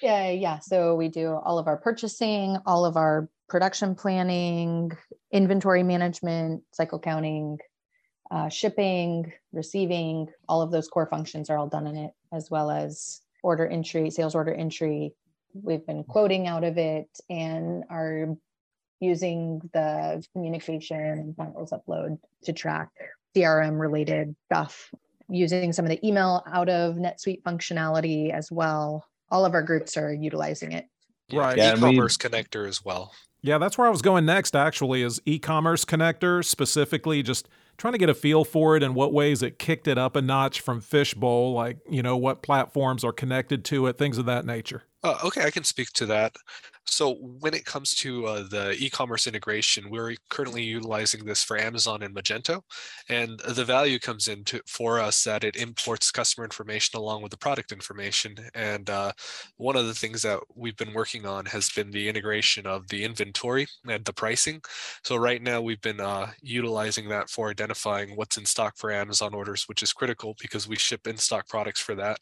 Yeah, 0.00 0.30
yeah. 0.30 0.58
So 0.58 0.94
we 0.94 1.08
do 1.08 1.38
all 1.44 1.58
of 1.58 1.66
our 1.66 1.76
purchasing, 1.76 2.56
all 2.66 2.84
of 2.86 2.96
our 2.96 3.28
production 3.48 3.94
planning, 3.94 4.90
inventory 5.32 5.82
management, 5.82 6.62
cycle 6.72 6.98
counting, 6.98 7.58
uh, 8.30 8.48
shipping, 8.48 9.32
receiving, 9.52 10.28
all 10.48 10.62
of 10.62 10.70
those 10.70 10.88
core 10.88 11.06
functions 11.06 11.50
are 11.50 11.58
all 11.58 11.68
done 11.68 11.86
in 11.86 11.96
it, 11.96 12.12
as 12.32 12.50
well 12.50 12.70
as 12.70 13.20
order 13.42 13.66
entry, 13.66 14.10
sales 14.10 14.34
order 14.34 14.54
entry. 14.54 15.12
We've 15.52 15.86
been 15.86 16.04
quoting 16.04 16.46
out 16.46 16.64
of 16.64 16.78
it 16.78 17.08
and 17.28 17.84
are 17.90 18.36
using 19.00 19.60
the 19.72 20.24
communication 20.32 20.96
and 20.96 21.36
files 21.36 21.72
upload 21.72 22.18
to 22.44 22.52
track 22.52 22.88
CRM 23.36 23.78
related 23.78 24.34
stuff, 24.46 24.90
using 25.28 25.72
some 25.72 25.84
of 25.84 25.90
the 25.90 26.04
email 26.06 26.42
out 26.52 26.68
of 26.68 26.96
NetSuite 26.96 27.42
functionality 27.42 28.32
as 28.32 28.50
well. 28.50 29.06
All 29.30 29.44
of 29.44 29.54
our 29.54 29.62
groups 29.62 29.96
are 29.96 30.12
utilizing 30.12 30.72
it. 30.72 30.86
Right. 31.32 31.56
Yeah, 31.56 31.72
and 31.72 31.82
we- 31.82 31.90
e-commerce 31.90 32.16
connector 32.16 32.66
as 32.68 32.84
well. 32.84 33.12
Yeah, 33.42 33.58
that's 33.58 33.76
where 33.76 33.86
I 33.86 33.90
was 33.90 34.00
going 34.00 34.24
next, 34.24 34.56
actually, 34.56 35.02
is 35.02 35.20
e 35.26 35.38
commerce 35.38 35.84
connector, 35.84 36.42
specifically 36.42 37.22
just 37.22 37.46
trying 37.76 37.92
to 37.92 37.98
get 37.98 38.08
a 38.08 38.14
feel 38.14 38.44
for 38.44 38.76
it 38.76 38.82
and 38.82 38.94
what 38.94 39.12
ways 39.12 39.42
it 39.42 39.58
kicked 39.58 39.88
it 39.88 39.98
up 39.98 40.16
a 40.16 40.22
notch 40.22 40.60
from 40.60 40.80
Fishbowl, 40.80 41.52
like, 41.54 41.78
you 41.88 42.02
know, 42.02 42.16
what 42.16 42.42
platforms 42.42 43.04
are 43.04 43.12
connected 43.12 43.64
to 43.66 43.86
it, 43.86 43.98
things 43.98 44.18
of 44.18 44.26
that 44.26 44.44
nature. 44.44 44.84
Uh, 45.02 45.18
okay, 45.24 45.44
I 45.44 45.50
can 45.50 45.64
speak 45.64 45.90
to 45.94 46.06
that. 46.06 46.34
So 46.86 47.14
when 47.14 47.54
it 47.54 47.64
comes 47.64 47.94
to 47.96 48.26
uh, 48.26 48.44
the 48.48 48.76
e-commerce 48.78 49.26
integration, 49.26 49.90
we're 49.90 50.14
currently 50.28 50.62
utilizing 50.62 51.24
this 51.24 51.42
for 51.42 51.56
Amazon 51.56 52.02
and 52.02 52.14
Magento, 52.14 52.62
and 53.08 53.40
the 53.40 53.64
value 53.64 53.98
comes 53.98 54.28
into 54.28 54.60
for 54.66 55.00
us 55.00 55.24
that 55.24 55.44
it 55.44 55.56
imports 55.56 56.10
customer 56.10 56.44
information 56.44 56.98
along 56.98 57.22
with 57.22 57.30
the 57.30 57.38
product 57.38 57.72
information. 57.72 58.36
And 58.54 58.88
uh, 58.90 59.12
one 59.56 59.76
of 59.76 59.86
the 59.86 59.94
things 59.94 60.22
that 60.22 60.40
we've 60.54 60.76
been 60.76 60.92
working 60.92 61.26
on 61.26 61.46
has 61.46 61.70
been 61.70 61.90
the 61.90 62.08
integration 62.08 62.66
of 62.66 62.86
the 62.88 63.02
inventory 63.04 63.66
and 63.88 64.04
the 64.04 64.12
pricing. 64.12 64.60
So 65.04 65.16
right 65.16 65.42
now 65.42 65.60
we've 65.62 65.80
been 65.80 66.00
uh, 66.00 66.32
utilizing 66.42 67.08
that 67.08 67.30
for 67.30 67.50
identifying 67.50 68.14
what's 68.16 68.36
in 68.36 68.44
stock 68.44 68.76
for 68.76 68.92
Amazon 68.92 69.34
orders, 69.34 69.64
which 69.68 69.82
is 69.82 69.92
critical 69.92 70.36
because 70.40 70.68
we 70.68 70.76
ship 70.76 71.06
in 71.06 71.16
stock 71.16 71.48
products 71.48 71.80
for 71.80 71.94
that. 71.94 72.18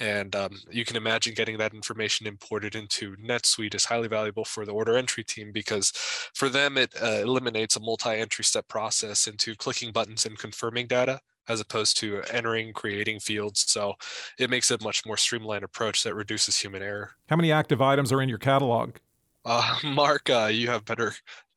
And 0.00 0.34
um, 0.34 0.58
you 0.70 0.86
can 0.86 0.96
imagine 0.96 1.34
getting 1.34 1.58
that 1.58 1.74
information 1.74 2.26
imported 2.26 2.74
into 2.74 3.14
NetSuite 3.16 3.74
is 3.74 3.84
highly 3.84 4.08
valuable 4.08 4.46
for 4.46 4.64
the 4.64 4.72
order 4.72 4.96
entry 4.96 5.22
team 5.22 5.52
because 5.52 5.90
for 6.34 6.48
them, 6.48 6.78
it 6.78 6.90
uh, 7.00 7.20
eliminates 7.22 7.76
a 7.76 7.80
multi 7.80 8.08
entry 8.16 8.44
step 8.44 8.66
process 8.66 9.26
into 9.26 9.54
clicking 9.54 9.92
buttons 9.92 10.24
and 10.24 10.38
confirming 10.38 10.86
data 10.86 11.20
as 11.48 11.60
opposed 11.60 11.98
to 11.98 12.22
entering, 12.32 12.72
creating 12.72 13.20
fields. 13.20 13.64
So 13.70 13.94
it 14.38 14.48
makes 14.48 14.70
a 14.70 14.78
much 14.82 15.04
more 15.04 15.16
streamlined 15.18 15.64
approach 15.64 16.02
that 16.04 16.14
reduces 16.14 16.56
human 16.56 16.82
error. 16.82 17.10
How 17.28 17.36
many 17.36 17.52
active 17.52 17.82
items 17.82 18.10
are 18.10 18.22
in 18.22 18.28
your 18.28 18.38
catalog? 18.38 18.96
Uh, 19.44 19.76
Mark, 19.84 20.30
uh, 20.30 20.48
you 20.50 20.68
have 20.68 20.84
better 20.86 21.12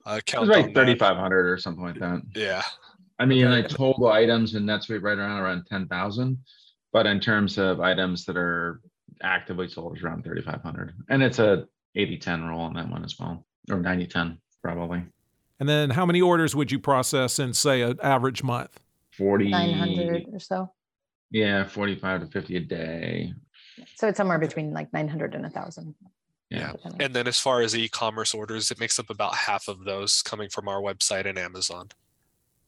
uh, 0.05 0.15
It 0.17 0.25
count. 0.25 0.47
was 0.49 0.57
on 0.57 0.63
like 0.63 0.73
3,500 0.75 1.49
or 1.49 1.57
something 1.57 1.83
like 1.83 1.99
that. 1.99 2.21
Yeah. 2.35 2.63
I 3.19 3.25
mean, 3.25 3.45
Okay. 3.45 3.61
like 3.61 3.69
total 3.69 4.09
items 4.11 4.55
in 4.55 4.63
NetSuite 4.65 5.01
right 5.01 5.17
around 5.17 5.39
around 5.39 5.65
10,000. 5.69 6.37
But 6.93 7.07
in 7.07 7.19
terms 7.19 7.57
of 7.57 7.81
items 7.81 8.23
that 8.25 8.37
are 8.37 8.79
actively 9.23 9.67
sold, 9.67 9.97
is 9.97 10.03
around 10.03 10.23
3,500. 10.23 10.93
And 11.09 11.23
it's 11.23 11.39
a 11.39 11.65
80 11.95 12.17
10 12.19 12.43
rule 12.45 12.61
on 12.61 12.73
that 12.75 12.89
one 12.89 13.03
as 13.03 13.15
well, 13.19 13.45
or 13.69 13.79
90 13.79 14.07
10, 14.07 14.37
probably. 14.63 15.03
And 15.59 15.67
then 15.67 15.89
how 15.89 16.05
many 16.05 16.21
orders 16.21 16.55
would 16.55 16.71
you 16.71 16.79
process 16.79 17.39
in, 17.39 17.53
say, 17.53 17.81
an 17.81 17.99
average 18.01 18.43
month? 18.43 18.79
40, 19.17 19.49
900 19.49 20.25
or 20.33 20.39
so. 20.39 20.71
yeah, 21.31 21.67
45 21.67 22.21
to 22.21 22.27
50 22.27 22.55
a 22.55 22.59
day. 22.59 23.33
So 23.95 24.07
it's 24.07 24.17
somewhere 24.17 24.39
between 24.39 24.71
like 24.71 24.91
900 24.93 25.33
and 25.33 25.43
1,000. 25.43 25.95
Yeah. 26.49 26.73
And 26.99 27.13
then 27.15 27.27
as 27.27 27.39
far 27.39 27.61
as 27.61 27.75
e-commerce 27.75 28.35
orders, 28.35 28.69
it 28.69 28.79
makes 28.79 28.99
up 28.99 29.09
about 29.09 29.33
half 29.33 29.67
of 29.67 29.85
those 29.85 30.21
coming 30.21 30.49
from 30.49 30.67
our 30.67 30.79
website 30.81 31.25
and 31.25 31.39
Amazon. 31.39 31.89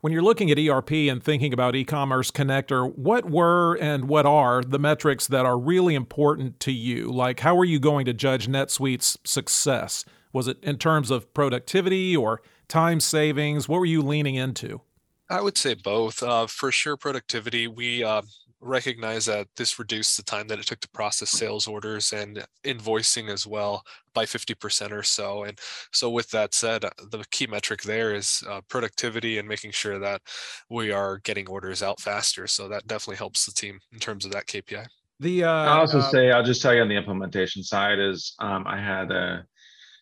When 0.05 0.11
you're 0.11 0.21
looking 0.21 0.51
at 0.51 0.59
ERP 0.59 0.91
and 0.91 1.23
thinking 1.23 1.51
about 1.51 1.75
e-commerce 1.75 2.29
connector, 2.29 2.95
what 2.95 3.27
were 3.27 3.73
and 3.81 4.07
what 4.07 4.27
are 4.27 4.61
the 4.61 4.77
metrics 4.77 5.25
that 5.25 5.47
are 5.47 5.57
really 5.57 5.95
important 5.95 6.59
to 6.59 6.71
you? 6.71 7.11
Like 7.11 7.39
how 7.39 7.57
are 7.57 7.65
you 7.65 7.79
going 7.79 8.05
to 8.05 8.13
judge 8.13 8.47
NetSuite's 8.47 9.17
success? 9.23 10.05
Was 10.31 10.47
it 10.47 10.63
in 10.63 10.77
terms 10.77 11.09
of 11.09 11.33
productivity 11.33 12.15
or 12.15 12.43
time 12.67 12.99
savings? 12.99 13.67
What 13.67 13.79
were 13.79 13.87
you 13.87 14.03
leaning 14.03 14.35
into? 14.35 14.81
I 15.27 15.41
would 15.41 15.57
say 15.57 15.73
both. 15.73 16.21
Uh, 16.21 16.45
for 16.45 16.71
sure, 16.71 16.97
productivity. 16.97 17.67
We 17.67 18.03
uh, 18.03 18.21
recognize 18.61 19.25
that 19.25 19.47
this 19.57 19.77
reduced 19.79 20.17
the 20.17 20.23
time 20.23 20.47
that 20.47 20.59
it 20.59 20.65
took 20.65 20.79
to 20.79 20.89
process 20.89 21.29
sales 21.29 21.67
orders 21.67 22.13
and 22.13 22.45
invoicing 22.63 23.29
as 23.29 23.45
well 23.45 23.83
by 24.13 24.25
50% 24.25 24.91
or 24.91 25.03
so. 25.03 25.43
And 25.43 25.59
so, 25.91 26.09
with 26.09 26.29
that 26.31 26.53
said, 26.53 26.85
uh, 26.85 26.89
the 27.11 27.23
key 27.31 27.47
metric 27.47 27.83
there 27.83 28.15
is 28.15 28.43
uh, 28.49 28.61
productivity 28.69 29.37
and 29.37 29.47
making 29.47 29.71
sure 29.71 29.99
that 29.99 30.21
we 30.69 30.91
are 30.91 31.19
getting 31.19 31.47
orders 31.47 31.83
out 31.83 31.99
faster. 31.99 32.47
So, 32.47 32.67
that 32.69 32.87
definitely 32.87 33.17
helps 33.17 33.45
the 33.45 33.51
team 33.51 33.79
in 33.91 33.99
terms 33.99 34.25
of 34.25 34.31
that 34.31 34.47
KPI. 34.47 34.87
The 35.19 35.45
uh, 35.45 35.49
I'll 35.49 35.79
also 35.81 35.99
uh, 35.99 36.09
say, 36.09 36.31
I'll 36.31 36.43
just 36.43 36.61
tell 36.61 36.73
you 36.73 36.81
on 36.81 36.89
the 36.89 36.95
implementation 36.95 37.63
side 37.63 37.99
is 37.99 38.35
um, 38.39 38.67
I 38.67 38.77
had 38.77 39.11
a, 39.11 39.45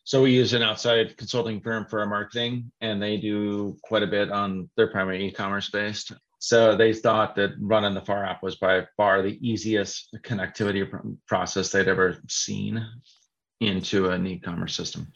so 0.05 0.23
we 0.23 0.31
use 0.31 0.53
an 0.53 0.63
outside 0.63 1.15
consulting 1.17 1.61
firm 1.61 1.85
for 1.89 1.99
our 1.99 2.07
marketing 2.07 2.71
and 2.81 3.01
they 3.01 3.17
do 3.17 3.77
quite 3.83 4.03
a 4.03 4.07
bit 4.07 4.31
on 4.31 4.69
their 4.75 4.87
primary 4.87 5.25
e-commerce 5.25 5.69
based. 5.69 6.11
So 6.43 6.75
they 6.75 6.91
thought 6.91 7.37
that 7.37 7.51
running 7.57 7.93
the 7.93 8.01
FarApp 8.01 8.43
was 8.43 8.57
by 8.57 8.85
far 8.97 9.21
the 9.21 9.39
easiest 9.39 10.13
connectivity 10.23 10.85
process 11.25 11.71
they'd 11.71 11.87
ever 11.87 12.17
seen 12.27 12.85
into 13.61 14.09
an 14.09 14.27
e-commerce 14.27 14.75
system. 14.75 15.07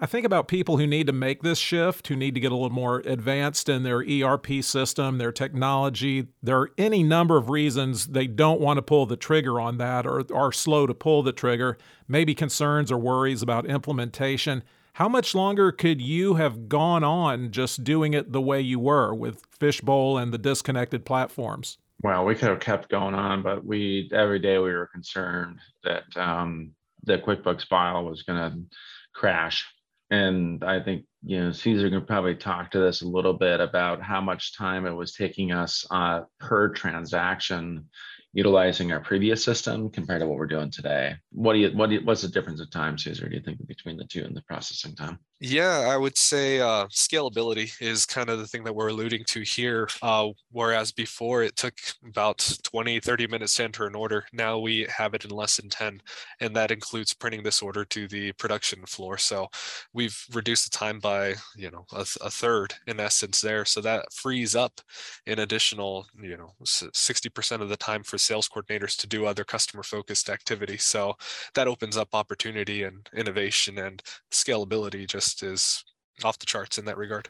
I 0.00 0.06
think 0.06 0.26
about 0.26 0.48
people 0.48 0.78
who 0.78 0.86
need 0.88 1.06
to 1.06 1.12
make 1.12 1.42
this 1.42 1.60
shift, 1.60 2.08
who 2.08 2.16
need 2.16 2.34
to 2.34 2.40
get 2.40 2.50
a 2.50 2.56
little 2.56 2.70
more 2.70 3.04
advanced 3.06 3.68
in 3.68 3.84
their 3.84 3.98
ERP 3.98 4.64
system, 4.64 5.18
their 5.18 5.30
technology. 5.30 6.26
There 6.42 6.58
are 6.58 6.72
any 6.76 7.04
number 7.04 7.36
of 7.36 7.50
reasons 7.50 8.08
they 8.08 8.26
don't 8.26 8.60
want 8.60 8.78
to 8.78 8.82
pull 8.82 9.06
the 9.06 9.16
trigger 9.16 9.60
on 9.60 9.78
that 9.78 10.08
or 10.08 10.24
are 10.34 10.50
slow 10.50 10.88
to 10.88 10.94
pull 10.94 11.22
the 11.22 11.32
trigger, 11.32 11.78
maybe 12.08 12.34
concerns 12.34 12.90
or 12.90 12.98
worries 12.98 13.42
about 13.42 13.64
implementation. 13.66 14.64
How 14.94 15.08
much 15.08 15.34
longer 15.34 15.72
could 15.72 16.00
you 16.00 16.34
have 16.34 16.68
gone 16.68 17.02
on 17.02 17.50
just 17.50 17.82
doing 17.82 18.14
it 18.14 18.30
the 18.30 18.40
way 18.40 18.60
you 18.60 18.78
were 18.78 19.12
with 19.12 19.42
Fishbowl 19.50 20.18
and 20.18 20.32
the 20.32 20.38
disconnected 20.38 21.04
platforms? 21.04 21.78
Well, 22.04 22.24
we 22.24 22.36
could 22.36 22.48
have 22.48 22.60
kept 22.60 22.90
going 22.90 23.14
on, 23.14 23.42
but 23.42 23.64
we 23.64 24.08
every 24.14 24.38
day 24.38 24.58
we 24.58 24.72
were 24.72 24.86
concerned 24.86 25.58
that 25.82 26.04
um, 26.16 26.70
the 27.02 27.18
QuickBooks 27.18 27.66
file 27.66 28.04
was 28.04 28.22
going 28.22 28.38
to 28.38 28.76
crash. 29.12 29.66
And 30.10 30.62
I 30.62 30.80
think 30.80 31.06
you 31.24 31.40
know 31.40 31.50
Cesar 31.50 31.90
can 31.90 32.06
probably 32.06 32.36
talk 32.36 32.70
to 32.70 32.78
this 32.78 33.02
a 33.02 33.08
little 33.08 33.32
bit 33.32 33.58
about 33.58 34.00
how 34.00 34.20
much 34.20 34.56
time 34.56 34.86
it 34.86 34.94
was 34.94 35.12
taking 35.12 35.50
us 35.50 35.84
uh, 35.90 36.20
per 36.38 36.68
transaction 36.68 37.88
utilizing 38.34 38.92
our 38.92 38.98
previous 38.98 39.44
system 39.44 39.88
compared 39.88 40.20
to 40.20 40.26
what 40.26 40.36
we're 40.36 40.46
doing 40.46 40.70
today. 40.70 41.14
What 41.30 41.52
do 41.52 41.60
you 41.60 41.70
what 41.70 41.88
do 41.88 41.94
you, 41.94 42.04
what's 42.04 42.22
the 42.22 42.28
difference 42.28 42.60
of 42.60 42.70
time, 42.70 42.98
Cesar? 42.98 43.28
Do 43.28 43.36
you 43.36 43.42
think 43.42 43.64
between 43.66 43.96
the 43.96 44.04
two 44.04 44.24
and 44.24 44.36
the 44.36 44.42
processing 44.42 44.94
time? 44.96 45.20
Yeah, 45.40 45.86
I 45.88 45.96
would 45.96 46.16
say 46.16 46.60
uh, 46.60 46.86
scalability 46.86 47.70
is 47.80 48.06
kind 48.06 48.30
of 48.30 48.38
the 48.38 48.46
thing 48.46 48.64
that 48.64 48.74
we're 48.74 48.88
alluding 48.88 49.24
to 49.28 49.42
here. 49.42 49.88
Uh, 50.02 50.30
whereas 50.50 50.90
before 50.90 51.42
it 51.42 51.54
took 51.56 51.74
about 52.06 52.56
20, 52.64 52.98
30 53.00 53.26
minutes 53.28 53.54
to 53.54 53.64
enter 53.64 53.86
an 53.86 53.94
order, 53.94 54.24
now 54.32 54.58
we 54.58 54.86
have 54.96 55.14
it 55.14 55.24
in 55.24 55.30
less 55.30 55.56
than 55.56 55.68
10. 55.68 56.00
And 56.40 56.56
that 56.56 56.70
includes 56.70 57.14
printing 57.14 57.42
this 57.42 57.62
order 57.62 57.84
to 57.84 58.08
the 58.08 58.32
production 58.32 58.84
floor. 58.86 59.18
So 59.18 59.48
we've 59.92 60.18
reduced 60.32 60.72
the 60.72 60.76
time 60.76 60.98
by, 60.98 61.34
you 61.56 61.70
know, 61.70 61.84
a, 61.92 62.06
a 62.22 62.30
third 62.30 62.74
in 62.86 62.98
essence 62.98 63.40
there. 63.40 63.64
So 63.64 63.80
that 63.82 64.12
frees 64.12 64.56
up 64.56 64.80
an 65.26 65.40
additional, 65.40 66.06
you 66.20 66.36
know, 66.36 66.54
60% 66.64 67.60
of 67.60 67.68
the 67.68 67.76
time 67.76 68.02
for 68.02 68.16
sales 68.24 68.48
coordinators 68.48 68.96
to 68.98 69.06
do 69.06 69.26
other 69.26 69.44
customer 69.44 69.82
focused 69.82 70.28
activity. 70.28 70.76
So 70.78 71.16
that 71.54 71.68
opens 71.68 71.96
up 71.96 72.14
opportunity 72.14 72.82
and 72.82 73.08
innovation 73.14 73.78
and 73.78 74.02
scalability 74.30 75.06
just 75.06 75.42
is 75.42 75.84
off 76.22 76.38
the 76.38 76.46
charts 76.46 76.78
in 76.78 76.84
that 76.86 76.96
regard. 76.96 77.28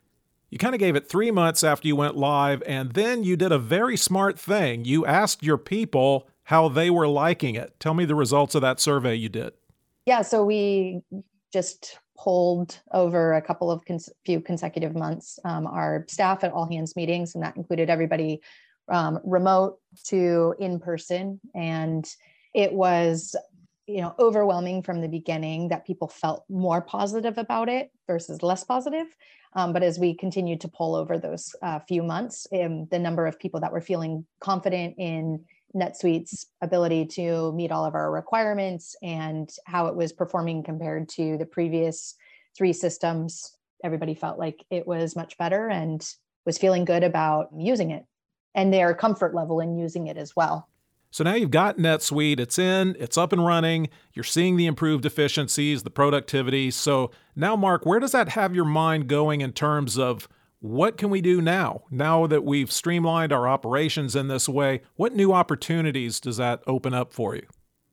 You 0.51 0.59
kind 0.59 0.75
of 0.75 0.79
gave 0.79 0.95
it 0.95 1.09
three 1.09 1.31
months 1.31 1.65
after 1.65 1.89
you 1.89 1.97
went 1.97 2.17
live, 2.17 2.63
and 2.65 2.93
then 2.93 3.25
you 3.25 3.37
did 3.37 3.51
a 3.51 3.59
very 3.59 3.97
smart 3.97 4.39
thing. 4.39 4.85
You 4.85 5.05
asked 5.05 5.43
your 5.43 5.59
people 5.59 6.29
how 6.45 6.69
they 6.69 6.91
were 6.91 7.09
liking 7.09 7.57
it. 7.57 7.75
Tell 7.81 7.95
me 7.95 8.05
the 8.05 8.15
results 8.15 8.55
of 8.55 8.63
that 8.63 8.79
survey 8.79 9.17
you 9.17 9.29
did. 9.29 9.53
Yeah, 10.07 10.23
so 10.23 10.45
we 10.45 11.01
just 11.53 11.99
polled 12.17 12.79
over 12.93 13.35
a 13.35 13.43
couple 13.43 13.71
of 13.71 13.85
cons- 13.85 14.11
few 14.25 14.41
consecutive 14.41 14.95
months 14.95 15.39
um, 15.45 15.67
our 15.67 16.05
staff 16.09 16.45
at 16.45 16.53
all 16.53 16.71
hands 16.71 16.95
meetings, 16.95 17.35
and 17.35 17.43
that 17.43 17.57
included 17.57 17.91
everybody 17.91 18.41
um, 18.89 19.21
remote 19.25 19.79
to 20.05 20.55
in 20.59 20.81
person. 20.81 21.41
And 21.55 22.09
it 22.55 22.73
was, 22.73 23.37
you 23.87 24.01
know, 24.01 24.15
overwhelming 24.19 24.83
from 24.83 25.01
the 25.01 25.09
beginning 25.09 25.69
that 25.69 25.87
people 25.87 26.09
felt 26.09 26.45
more 26.49 26.81
positive 26.81 27.39
about 27.39 27.69
it 27.69 27.91
versus 28.07 28.43
less 28.43 28.65
positive. 28.65 29.07
Um, 29.55 29.73
but 29.73 29.83
as 29.83 29.99
we 29.99 30.15
continued 30.15 30.61
to 30.63 30.69
pull 30.69 30.95
over 30.95 31.19
those 31.19 31.55
uh, 31.63 31.79
few 31.81 32.03
months, 32.03 32.47
um, 32.53 32.87
the 32.87 32.99
number 32.99 33.27
of 33.27 33.39
people 33.39 33.61
that 33.61 33.73
were 33.73 33.81
feeling 33.81 34.27
confident 34.41 34.97
in 34.99 35.45
NetSuite's 35.75 36.47
ability 36.61 37.07
to 37.07 37.53
meet 37.53 37.73
all 37.73 37.85
of 37.85 37.95
our 37.95 38.11
requirements 38.11 38.97
and 39.03 39.51
how 39.67 39.87
it 39.87 39.97
was 39.97 40.13
performing 40.13 40.63
compared 40.63 41.09
to 41.11 41.37
the 41.37 41.47
previous 41.47 42.15
three 42.57 42.73
systems. 42.73 43.57
Everybody 43.83 44.15
felt 44.15 44.39
like 44.39 44.65
it 44.71 44.87
was 44.87 45.17
much 45.17 45.37
better 45.37 45.69
and 45.69 46.05
was 46.47 46.59
feeling 46.59 46.85
good 46.85 47.03
about 47.03 47.49
using 47.57 47.91
it 47.91 48.05
and 48.55 48.73
their 48.73 48.95
comfort 48.95 49.35
level 49.35 49.61
in 49.61 49.77
using 49.77 50.07
it 50.07 50.17
as 50.17 50.35
well. 50.37 50.69
So 51.11 51.23
now 51.23 51.35
you've 51.35 51.53
got 51.53 51.79
NetSuite, 51.79 52.41
it's 52.41 52.59
in, 52.59 52.97
it's 52.99 53.17
up 53.17 53.33
and 53.33 53.47
running, 53.47 53.89
you're 54.15 54.25
seeing 54.25 54.57
the 54.57 54.67
improved 54.67 55.07
efficiencies, 55.07 55.85
the 55.85 55.91
productivity. 55.91 56.73
So 56.73 57.13
now, 57.37 57.55
Mark, 57.55 57.87
where 57.87 58.01
does 58.01 58.11
that 58.11 58.31
have 58.31 58.53
your 58.53 58.65
mind 58.65 59.07
going 59.07 59.41
in 59.41 59.53
terms 59.53 59.97
of 59.97 60.29
what 60.59 60.97
can 60.97 61.11
we 61.11 61.21
do 61.21 61.41
now? 61.41 61.83
Now 61.89 62.27
that 62.27 62.43
we've 62.43 62.73
streamlined 62.73 63.33
our 63.33 63.47
operations 63.47 64.17
in 64.17 64.27
this 64.27 64.49
way, 64.49 64.81
what 64.97 65.15
new 65.15 65.33
opportunities 65.33 66.19
does 66.19 66.39
that 66.39 66.63
open 66.67 66.95
up 66.95 67.13
for 67.13 67.37
you? 67.37 67.47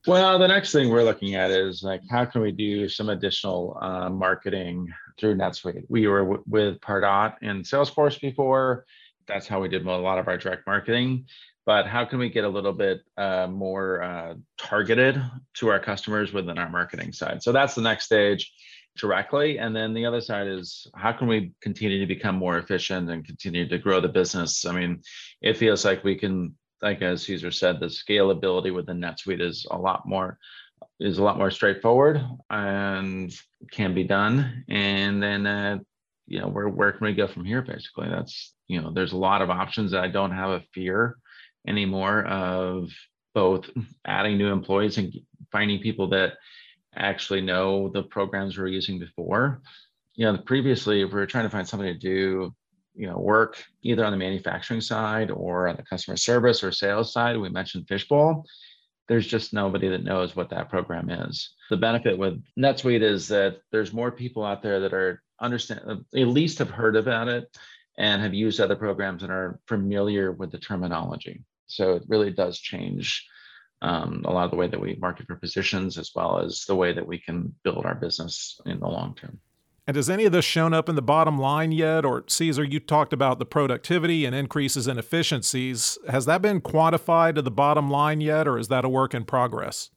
Well, 0.07 0.39
the 0.39 0.47
next 0.47 0.71
thing 0.71 0.89
we're 0.89 1.03
looking 1.03 1.35
at 1.35 1.51
is 1.51 1.83
like, 1.83 2.01
how 2.09 2.25
can 2.25 2.41
we 2.41 2.51
do 2.51 2.89
some 2.89 3.09
additional 3.09 3.77
uh, 3.81 4.09
marketing 4.09 4.91
through 5.19 5.35
NetSuite? 5.35 5.83
We 5.89 6.07
were 6.07 6.21
w- 6.21 6.43
with 6.47 6.81
Pardot 6.81 7.35
and 7.43 7.63
Salesforce 7.63 8.19
before. 8.19 8.85
That's 9.27 9.47
how 9.47 9.61
we 9.61 9.69
did 9.69 9.85
a 9.85 9.91
lot 9.91 10.19
of 10.19 10.27
our 10.27 10.37
direct 10.37 10.67
marketing. 10.67 11.25
But 11.65 11.85
how 11.85 12.05
can 12.05 12.17
we 12.17 12.29
get 12.29 12.43
a 12.43 12.49
little 12.49 12.73
bit 12.73 13.01
uh, 13.17 13.47
more 13.47 14.01
uh, 14.01 14.33
targeted 14.57 15.21
to 15.55 15.67
our 15.69 15.79
customers 15.79 16.33
within 16.33 16.57
our 16.57 16.69
marketing 16.69 17.13
side? 17.13 17.43
So 17.43 17.51
that's 17.51 17.75
the 17.75 17.81
next 17.81 18.05
stage 18.05 18.51
directly. 18.97 19.59
And 19.59 19.75
then 19.75 19.93
the 19.93 20.05
other 20.05 20.21
side 20.21 20.47
is 20.47 20.87
how 20.95 21.11
can 21.11 21.27
we 21.27 21.53
continue 21.61 21.99
to 21.99 22.07
become 22.07 22.35
more 22.35 22.57
efficient 22.57 23.09
and 23.09 23.25
continue 23.25 23.67
to 23.67 23.77
grow 23.77 24.01
the 24.01 24.09
business? 24.09 24.65
I 24.65 24.73
mean 24.73 25.01
it 25.41 25.57
feels 25.57 25.85
like 25.85 26.03
we 26.03 26.15
can 26.15 26.55
like 26.81 27.01
as 27.01 27.23
Cesar 27.23 27.51
said 27.51 27.79
the 27.79 27.85
scalability 27.85 28.73
within 28.73 28.99
netsuite 28.99 29.41
is 29.41 29.65
a 29.69 29.77
lot 29.77 30.07
more 30.07 30.37
is 30.99 31.19
a 31.19 31.23
lot 31.23 31.37
more 31.37 31.51
straightforward 31.51 32.21
and 32.49 33.33
can 33.71 33.93
be 33.93 34.03
done. 34.03 34.65
And 34.67 35.21
then 35.21 35.45
uh, 35.45 35.79
you 36.27 36.39
know 36.39 36.47
where 36.47 36.69
where 36.69 36.91
can 36.91 37.05
we 37.05 37.13
go 37.13 37.27
from 37.27 37.45
here 37.45 37.61
basically? 37.61 38.09
That's 38.09 38.53
you 38.71 38.81
know 38.81 38.91
there's 38.91 39.13
a 39.13 39.17
lot 39.17 39.41
of 39.41 39.49
options 39.49 39.91
that 39.91 40.03
i 40.03 40.07
don't 40.07 40.31
have 40.31 40.49
a 40.49 40.63
fear 40.73 41.17
anymore 41.67 42.23
of 42.25 42.89
both 43.33 43.69
adding 44.05 44.37
new 44.37 44.51
employees 44.51 44.97
and 44.97 45.13
finding 45.51 45.79
people 45.79 46.09
that 46.09 46.33
actually 46.95 47.41
know 47.41 47.89
the 47.89 48.03
programs 48.03 48.57
we 48.57 48.63
are 48.63 48.67
using 48.67 48.99
before. 48.99 49.61
You 50.15 50.25
know, 50.25 50.37
previously, 50.37 51.01
if 51.01 51.09
we 51.09 51.19
were 51.19 51.25
trying 51.25 51.45
to 51.45 51.49
find 51.49 51.67
somebody 51.67 51.93
to 51.93 51.99
do, 51.99 52.53
you 52.93 53.07
know, 53.07 53.17
work 53.17 53.63
either 53.83 54.03
on 54.03 54.11
the 54.11 54.17
manufacturing 54.17 54.81
side 54.81 55.31
or 55.31 55.67
on 55.67 55.77
the 55.77 55.83
customer 55.83 56.17
service 56.17 56.63
or 56.63 56.71
sales 56.71 57.13
side, 57.13 57.37
we 57.37 57.49
mentioned 57.49 57.87
Fishbowl. 57.87 58.45
There's 59.07 59.27
just 59.27 59.53
nobody 59.53 59.87
that 59.89 60.03
knows 60.03 60.35
what 60.35 60.49
that 60.49 60.69
program 60.69 61.09
is. 61.09 61.53
The 61.69 61.77
benefit 61.77 62.17
with 62.17 62.41
NetSuite 62.59 63.01
is 63.01 63.27
that 63.29 63.59
there's 63.71 63.93
more 63.93 64.11
people 64.11 64.43
out 64.43 64.61
there 64.61 64.81
that 64.81 64.93
are 64.93 65.21
understand 65.39 65.81
at 66.15 66.27
least 66.27 66.59
have 66.59 66.69
heard 66.69 66.95
about 66.95 67.27
it 67.27 67.45
and 68.01 68.19
have 68.19 68.33
used 68.33 68.59
other 68.59 68.75
programs 68.75 69.21
and 69.21 69.31
are 69.31 69.59
familiar 69.67 70.31
with 70.31 70.51
the 70.51 70.57
terminology. 70.57 71.43
So 71.67 71.97
it 71.97 72.03
really 72.07 72.31
does 72.31 72.57
change 72.59 73.27
um, 73.83 74.23
a 74.25 74.33
lot 74.33 74.45
of 74.45 74.51
the 74.51 74.57
way 74.57 74.67
that 74.67 74.81
we 74.81 74.97
market 74.99 75.27
for 75.27 75.35
positions 75.35 75.99
as 75.99 76.09
well 76.15 76.39
as 76.39 76.65
the 76.65 76.75
way 76.75 76.93
that 76.93 77.05
we 77.05 77.19
can 77.19 77.53
build 77.63 77.85
our 77.85 77.93
business 77.93 78.59
in 78.65 78.79
the 78.79 78.87
long 78.87 79.13
term. 79.13 79.39
And 79.85 79.95
has 79.95 80.09
any 80.09 80.25
of 80.25 80.31
this 80.31 80.45
shown 80.45 80.73
up 80.73 80.89
in 80.89 80.95
the 80.95 81.01
bottom 81.03 81.37
line 81.37 81.71
yet? 81.71 82.03
Or 82.03 82.23
Cesar, 82.27 82.63
you 82.63 82.79
talked 82.79 83.13
about 83.13 83.37
the 83.37 83.45
productivity 83.45 84.25
and 84.25 84.35
increases 84.35 84.87
in 84.87 84.97
efficiencies. 84.97 85.99
Has 86.09 86.25
that 86.25 86.41
been 86.41 86.59
quantified 86.59 87.35
to 87.35 87.43
the 87.43 87.51
bottom 87.51 87.91
line 87.91 88.19
yet, 88.19 88.47
or 88.47 88.57
is 88.57 88.67
that 88.69 88.83
a 88.83 88.89
work 88.89 89.13
in 89.13 89.25
progress? 89.25 89.91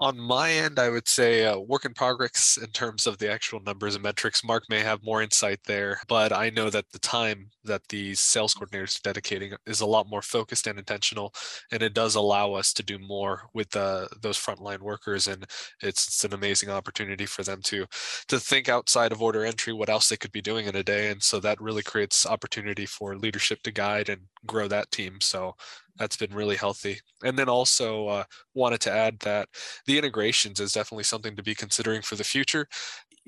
On 0.00 0.18
my 0.18 0.50
end, 0.50 0.78
I 0.78 0.88
would 0.88 1.06
say 1.06 1.44
uh, 1.44 1.58
work 1.58 1.84
in 1.84 1.92
progress 1.92 2.58
in 2.60 2.70
terms 2.70 3.06
of 3.06 3.18
the 3.18 3.30
actual 3.30 3.60
numbers 3.60 3.94
and 3.94 4.02
metrics. 4.02 4.42
Mark 4.42 4.64
may 4.70 4.80
have 4.80 5.02
more 5.04 5.20
insight 5.20 5.60
there, 5.66 6.00
but 6.08 6.32
I 6.32 6.48
know 6.48 6.70
that 6.70 6.86
the 6.90 6.98
time 6.98 7.50
that 7.64 7.86
the 7.88 8.14
sales 8.14 8.54
coordinators 8.54 8.98
are 8.98 9.02
dedicating 9.04 9.52
is 9.66 9.82
a 9.82 9.86
lot 9.86 10.08
more 10.08 10.22
focused 10.22 10.66
and 10.66 10.78
intentional, 10.78 11.34
and 11.70 11.82
it 11.82 11.92
does 11.92 12.14
allow 12.14 12.54
us 12.54 12.72
to 12.72 12.82
do 12.82 12.98
more 12.98 13.42
with 13.52 13.76
uh, 13.76 14.08
those 14.22 14.38
frontline 14.38 14.80
workers. 14.80 15.28
And 15.28 15.44
it's, 15.82 16.06
it's 16.06 16.24
an 16.24 16.32
amazing 16.32 16.70
opportunity 16.70 17.26
for 17.26 17.42
them 17.42 17.60
to 17.64 17.86
to 18.28 18.40
think 18.40 18.70
outside 18.70 19.12
of 19.12 19.20
order 19.20 19.44
entry, 19.44 19.74
what 19.74 19.90
else 19.90 20.08
they 20.08 20.16
could 20.16 20.32
be 20.32 20.40
doing 20.40 20.66
in 20.66 20.76
a 20.76 20.82
day, 20.82 21.10
and 21.10 21.22
so 21.22 21.40
that 21.40 21.60
really 21.60 21.82
creates 21.82 22.24
opportunity 22.24 22.86
for 22.86 23.16
leadership 23.18 23.62
to 23.64 23.70
guide 23.70 24.08
and 24.08 24.22
grow 24.46 24.66
that 24.68 24.90
team. 24.90 25.20
So 25.20 25.54
that's 26.00 26.16
been 26.16 26.34
really 26.34 26.56
healthy. 26.56 26.98
And 27.22 27.38
then 27.38 27.50
also 27.50 28.08
uh, 28.08 28.24
wanted 28.54 28.80
to 28.80 28.90
add 28.90 29.18
that 29.20 29.50
the 29.86 29.98
integrations 29.98 30.58
is 30.58 30.72
definitely 30.72 31.04
something 31.04 31.36
to 31.36 31.42
be 31.42 31.54
considering 31.54 32.00
for 32.00 32.16
the 32.16 32.24
future. 32.24 32.66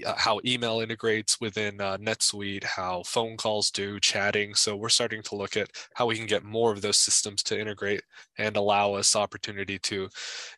Uh, 0.06 0.14
how 0.16 0.40
email 0.46 0.80
integrates 0.80 1.38
within 1.38 1.78
uh, 1.78 1.98
NetSuite, 1.98 2.64
how 2.64 3.02
phone 3.02 3.36
calls 3.36 3.70
do, 3.70 4.00
chatting. 4.00 4.54
So 4.54 4.74
we're 4.74 4.88
starting 4.88 5.22
to 5.24 5.36
look 5.36 5.54
at 5.54 5.68
how 5.92 6.06
we 6.06 6.16
can 6.16 6.26
get 6.26 6.44
more 6.44 6.72
of 6.72 6.80
those 6.80 6.98
systems 6.98 7.42
to 7.44 7.60
integrate 7.60 8.02
and 8.38 8.56
allow 8.56 8.94
us 8.94 9.14
opportunity 9.14 9.78
to 9.80 10.08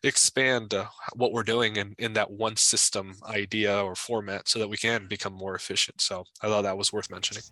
expand 0.03 0.73
uh, 0.73 0.85
what 1.15 1.33
we're 1.33 1.43
doing 1.43 1.75
in, 1.75 1.95
in 1.99 2.13
that 2.13 2.31
one 2.31 2.55
system 2.55 3.15
idea 3.27 3.77
or 3.83 3.93
format 3.93 4.47
so 4.47 4.57
that 4.57 4.69
we 4.69 4.77
can 4.77 5.05
become 5.09 5.33
more 5.33 5.53
efficient. 5.53 5.99
So 5.99 6.23
I 6.41 6.47
thought 6.47 6.61
that 6.61 6.77
was 6.77 6.93
worth 6.93 7.11
mentioning. 7.11 7.43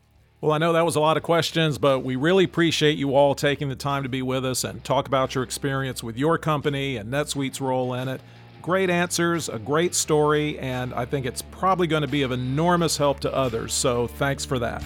Well, 0.43 0.51
I 0.51 0.58
know 0.58 0.73
that 0.73 0.84
was 0.84 0.97
a 0.97 0.99
lot 0.99 1.15
of 1.15 1.23
questions, 1.23 1.77
but 1.77 2.01
we 2.01 2.17
really 2.17 2.43
appreciate 2.43 2.97
you 2.97 3.15
all 3.15 3.34
taking 3.34 3.69
the 3.69 3.77
time 3.77 4.03
to 4.03 4.10
be 4.10 4.21
with 4.21 4.43
us 4.43 4.65
and 4.65 4.84
talk 4.84 5.08
about 5.08 5.36
your 5.36 5.43
experience 5.45 6.03
with 6.03 6.17
your 6.17 6.38
company 6.38 6.97
and 6.97 7.10
NetSuite's 7.10 7.62
role 7.62 7.93
in 7.93 8.10
it. 8.10 8.19
Great 8.62 8.89
answers, 8.89 9.47
a 9.47 9.58
great 9.58 9.95
story, 9.95 10.60
and 10.60 10.93
I 10.95 11.06
think 11.06 11.25
it's 11.25 11.41
probably 11.43 11.88
going 11.88 12.01
to 12.01 12.10
be 12.10 12.23
of 12.23 12.34
enormous 12.34 12.97
help 12.97 13.21
to 13.21 13.34
others. 13.34 13.71
So 13.71 14.08
thanks 14.08 14.43
for 14.43 14.60
that. 14.60 14.84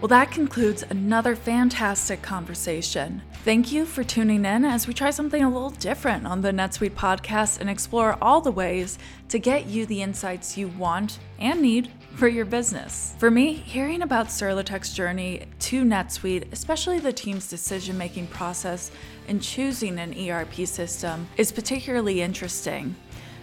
Well, 0.00 0.06
that 0.06 0.30
concludes 0.30 0.84
another 0.90 1.34
fantastic 1.34 2.22
conversation. 2.22 3.20
Thank 3.44 3.70
you 3.72 3.86
for 3.86 4.02
tuning 4.02 4.44
in 4.44 4.64
as 4.64 4.88
we 4.88 4.92
try 4.92 5.10
something 5.10 5.42
a 5.42 5.48
little 5.48 5.70
different 5.70 6.26
on 6.26 6.40
the 6.40 6.50
NetSuite 6.50 6.90
podcast 6.90 7.60
and 7.60 7.70
explore 7.70 8.18
all 8.20 8.40
the 8.40 8.50
ways 8.50 8.98
to 9.28 9.38
get 9.38 9.66
you 9.66 9.86
the 9.86 10.02
insights 10.02 10.58
you 10.58 10.68
want 10.68 11.20
and 11.38 11.62
need 11.62 11.88
for 12.16 12.26
your 12.26 12.44
business. 12.44 13.14
For 13.18 13.30
me, 13.30 13.54
hearing 13.54 14.02
about 14.02 14.26
Sterlitech's 14.26 14.92
journey 14.92 15.44
to 15.60 15.84
NetSuite, 15.84 16.52
especially 16.52 16.98
the 16.98 17.12
team's 17.12 17.48
decision 17.48 17.96
making 17.96 18.26
process 18.26 18.90
in 19.28 19.38
choosing 19.38 20.00
an 20.00 20.14
ERP 20.18 20.66
system, 20.66 21.28
is 21.36 21.52
particularly 21.52 22.20
interesting. 22.20 22.96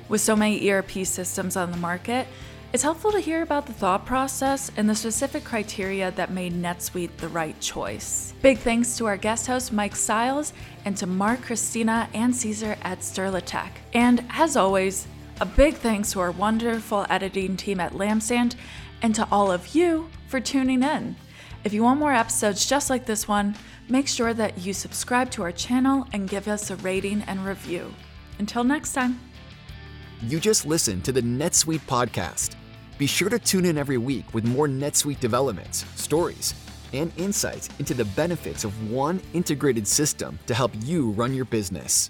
With 0.10 0.19
so 0.19 0.36
many 0.36 0.69
ERP 0.69 1.05
systems 1.05 1.55
on 1.55 1.71
the 1.71 1.77
market, 1.77 2.27
it's 2.75 2.83
helpful 2.83 3.09
to 3.13 3.21
hear 3.21 3.41
about 3.41 3.65
the 3.65 3.71
thought 3.71 4.05
process 4.05 4.69
and 4.75 4.89
the 4.89 4.93
specific 4.93 5.45
criteria 5.45 6.11
that 6.11 6.29
made 6.29 6.51
NetSuite 6.51 7.15
the 7.19 7.27
right 7.29 7.57
choice. 7.61 8.33
Big 8.41 8.57
thanks 8.57 8.97
to 8.97 9.05
our 9.05 9.15
guest 9.15 9.47
host, 9.47 9.71
Mike 9.71 9.95
Stiles, 9.95 10.51
and 10.83 10.97
to 10.97 11.07
Mark, 11.07 11.39
Kristina, 11.39 12.09
and 12.13 12.35
Cesar 12.35 12.75
at 12.81 12.99
Sterlitech. 12.99 13.69
And 13.93 14.25
as 14.29 14.57
always, 14.57 15.07
a 15.39 15.45
big 15.45 15.75
thanks 15.75 16.11
to 16.11 16.19
our 16.19 16.31
wonderful 16.31 17.05
editing 17.09 17.55
team 17.55 17.79
at 17.79 17.93
Lampstand 17.93 18.55
and 19.01 19.15
to 19.15 19.25
all 19.31 19.53
of 19.53 19.73
you 19.73 20.09
for 20.27 20.41
tuning 20.41 20.83
in. 20.83 21.15
If 21.63 21.71
you 21.71 21.81
want 21.81 22.01
more 22.01 22.11
episodes 22.11 22.65
just 22.65 22.89
like 22.89 23.05
this 23.05 23.25
one, 23.25 23.55
make 23.88 24.09
sure 24.09 24.33
that 24.33 24.57
you 24.57 24.73
subscribe 24.73 25.31
to 25.31 25.43
our 25.43 25.53
channel 25.53 26.07
and 26.11 26.27
give 26.27 26.49
us 26.49 26.69
a 26.69 26.75
rating 26.75 27.21
and 27.21 27.45
review. 27.45 27.93
Until 28.38 28.65
next 28.65 28.91
time. 28.91 29.21
You 30.23 30.41
just 30.41 30.65
listened 30.65 31.05
to 31.05 31.13
the 31.13 31.21
NetSuite 31.21 31.79
podcast. 31.88 32.55
Be 32.97 33.08
sure 33.08 33.27
to 33.29 33.39
tune 33.39 33.65
in 33.65 33.77
every 33.77 33.97
week 33.97 34.34
with 34.34 34.45
more 34.45 34.67
NetSuite 34.69 35.19
developments, 35.19 35.86
stories, 35.95 36.53
and 36.93 37.12
insights 37.17 37.67
into 37.77 37.93
the 37.93 38.05
benefits 38.05 38.63
of 38.63 38.89
one 38.89 39.19
integrated 39.34 39.86
system 39.86 40.39
to 40.47 40.53
help 40.53 40.71
you 40.86 41.12
run 41.12 41.34
your 41.34 41.43
business. 41.43 42.10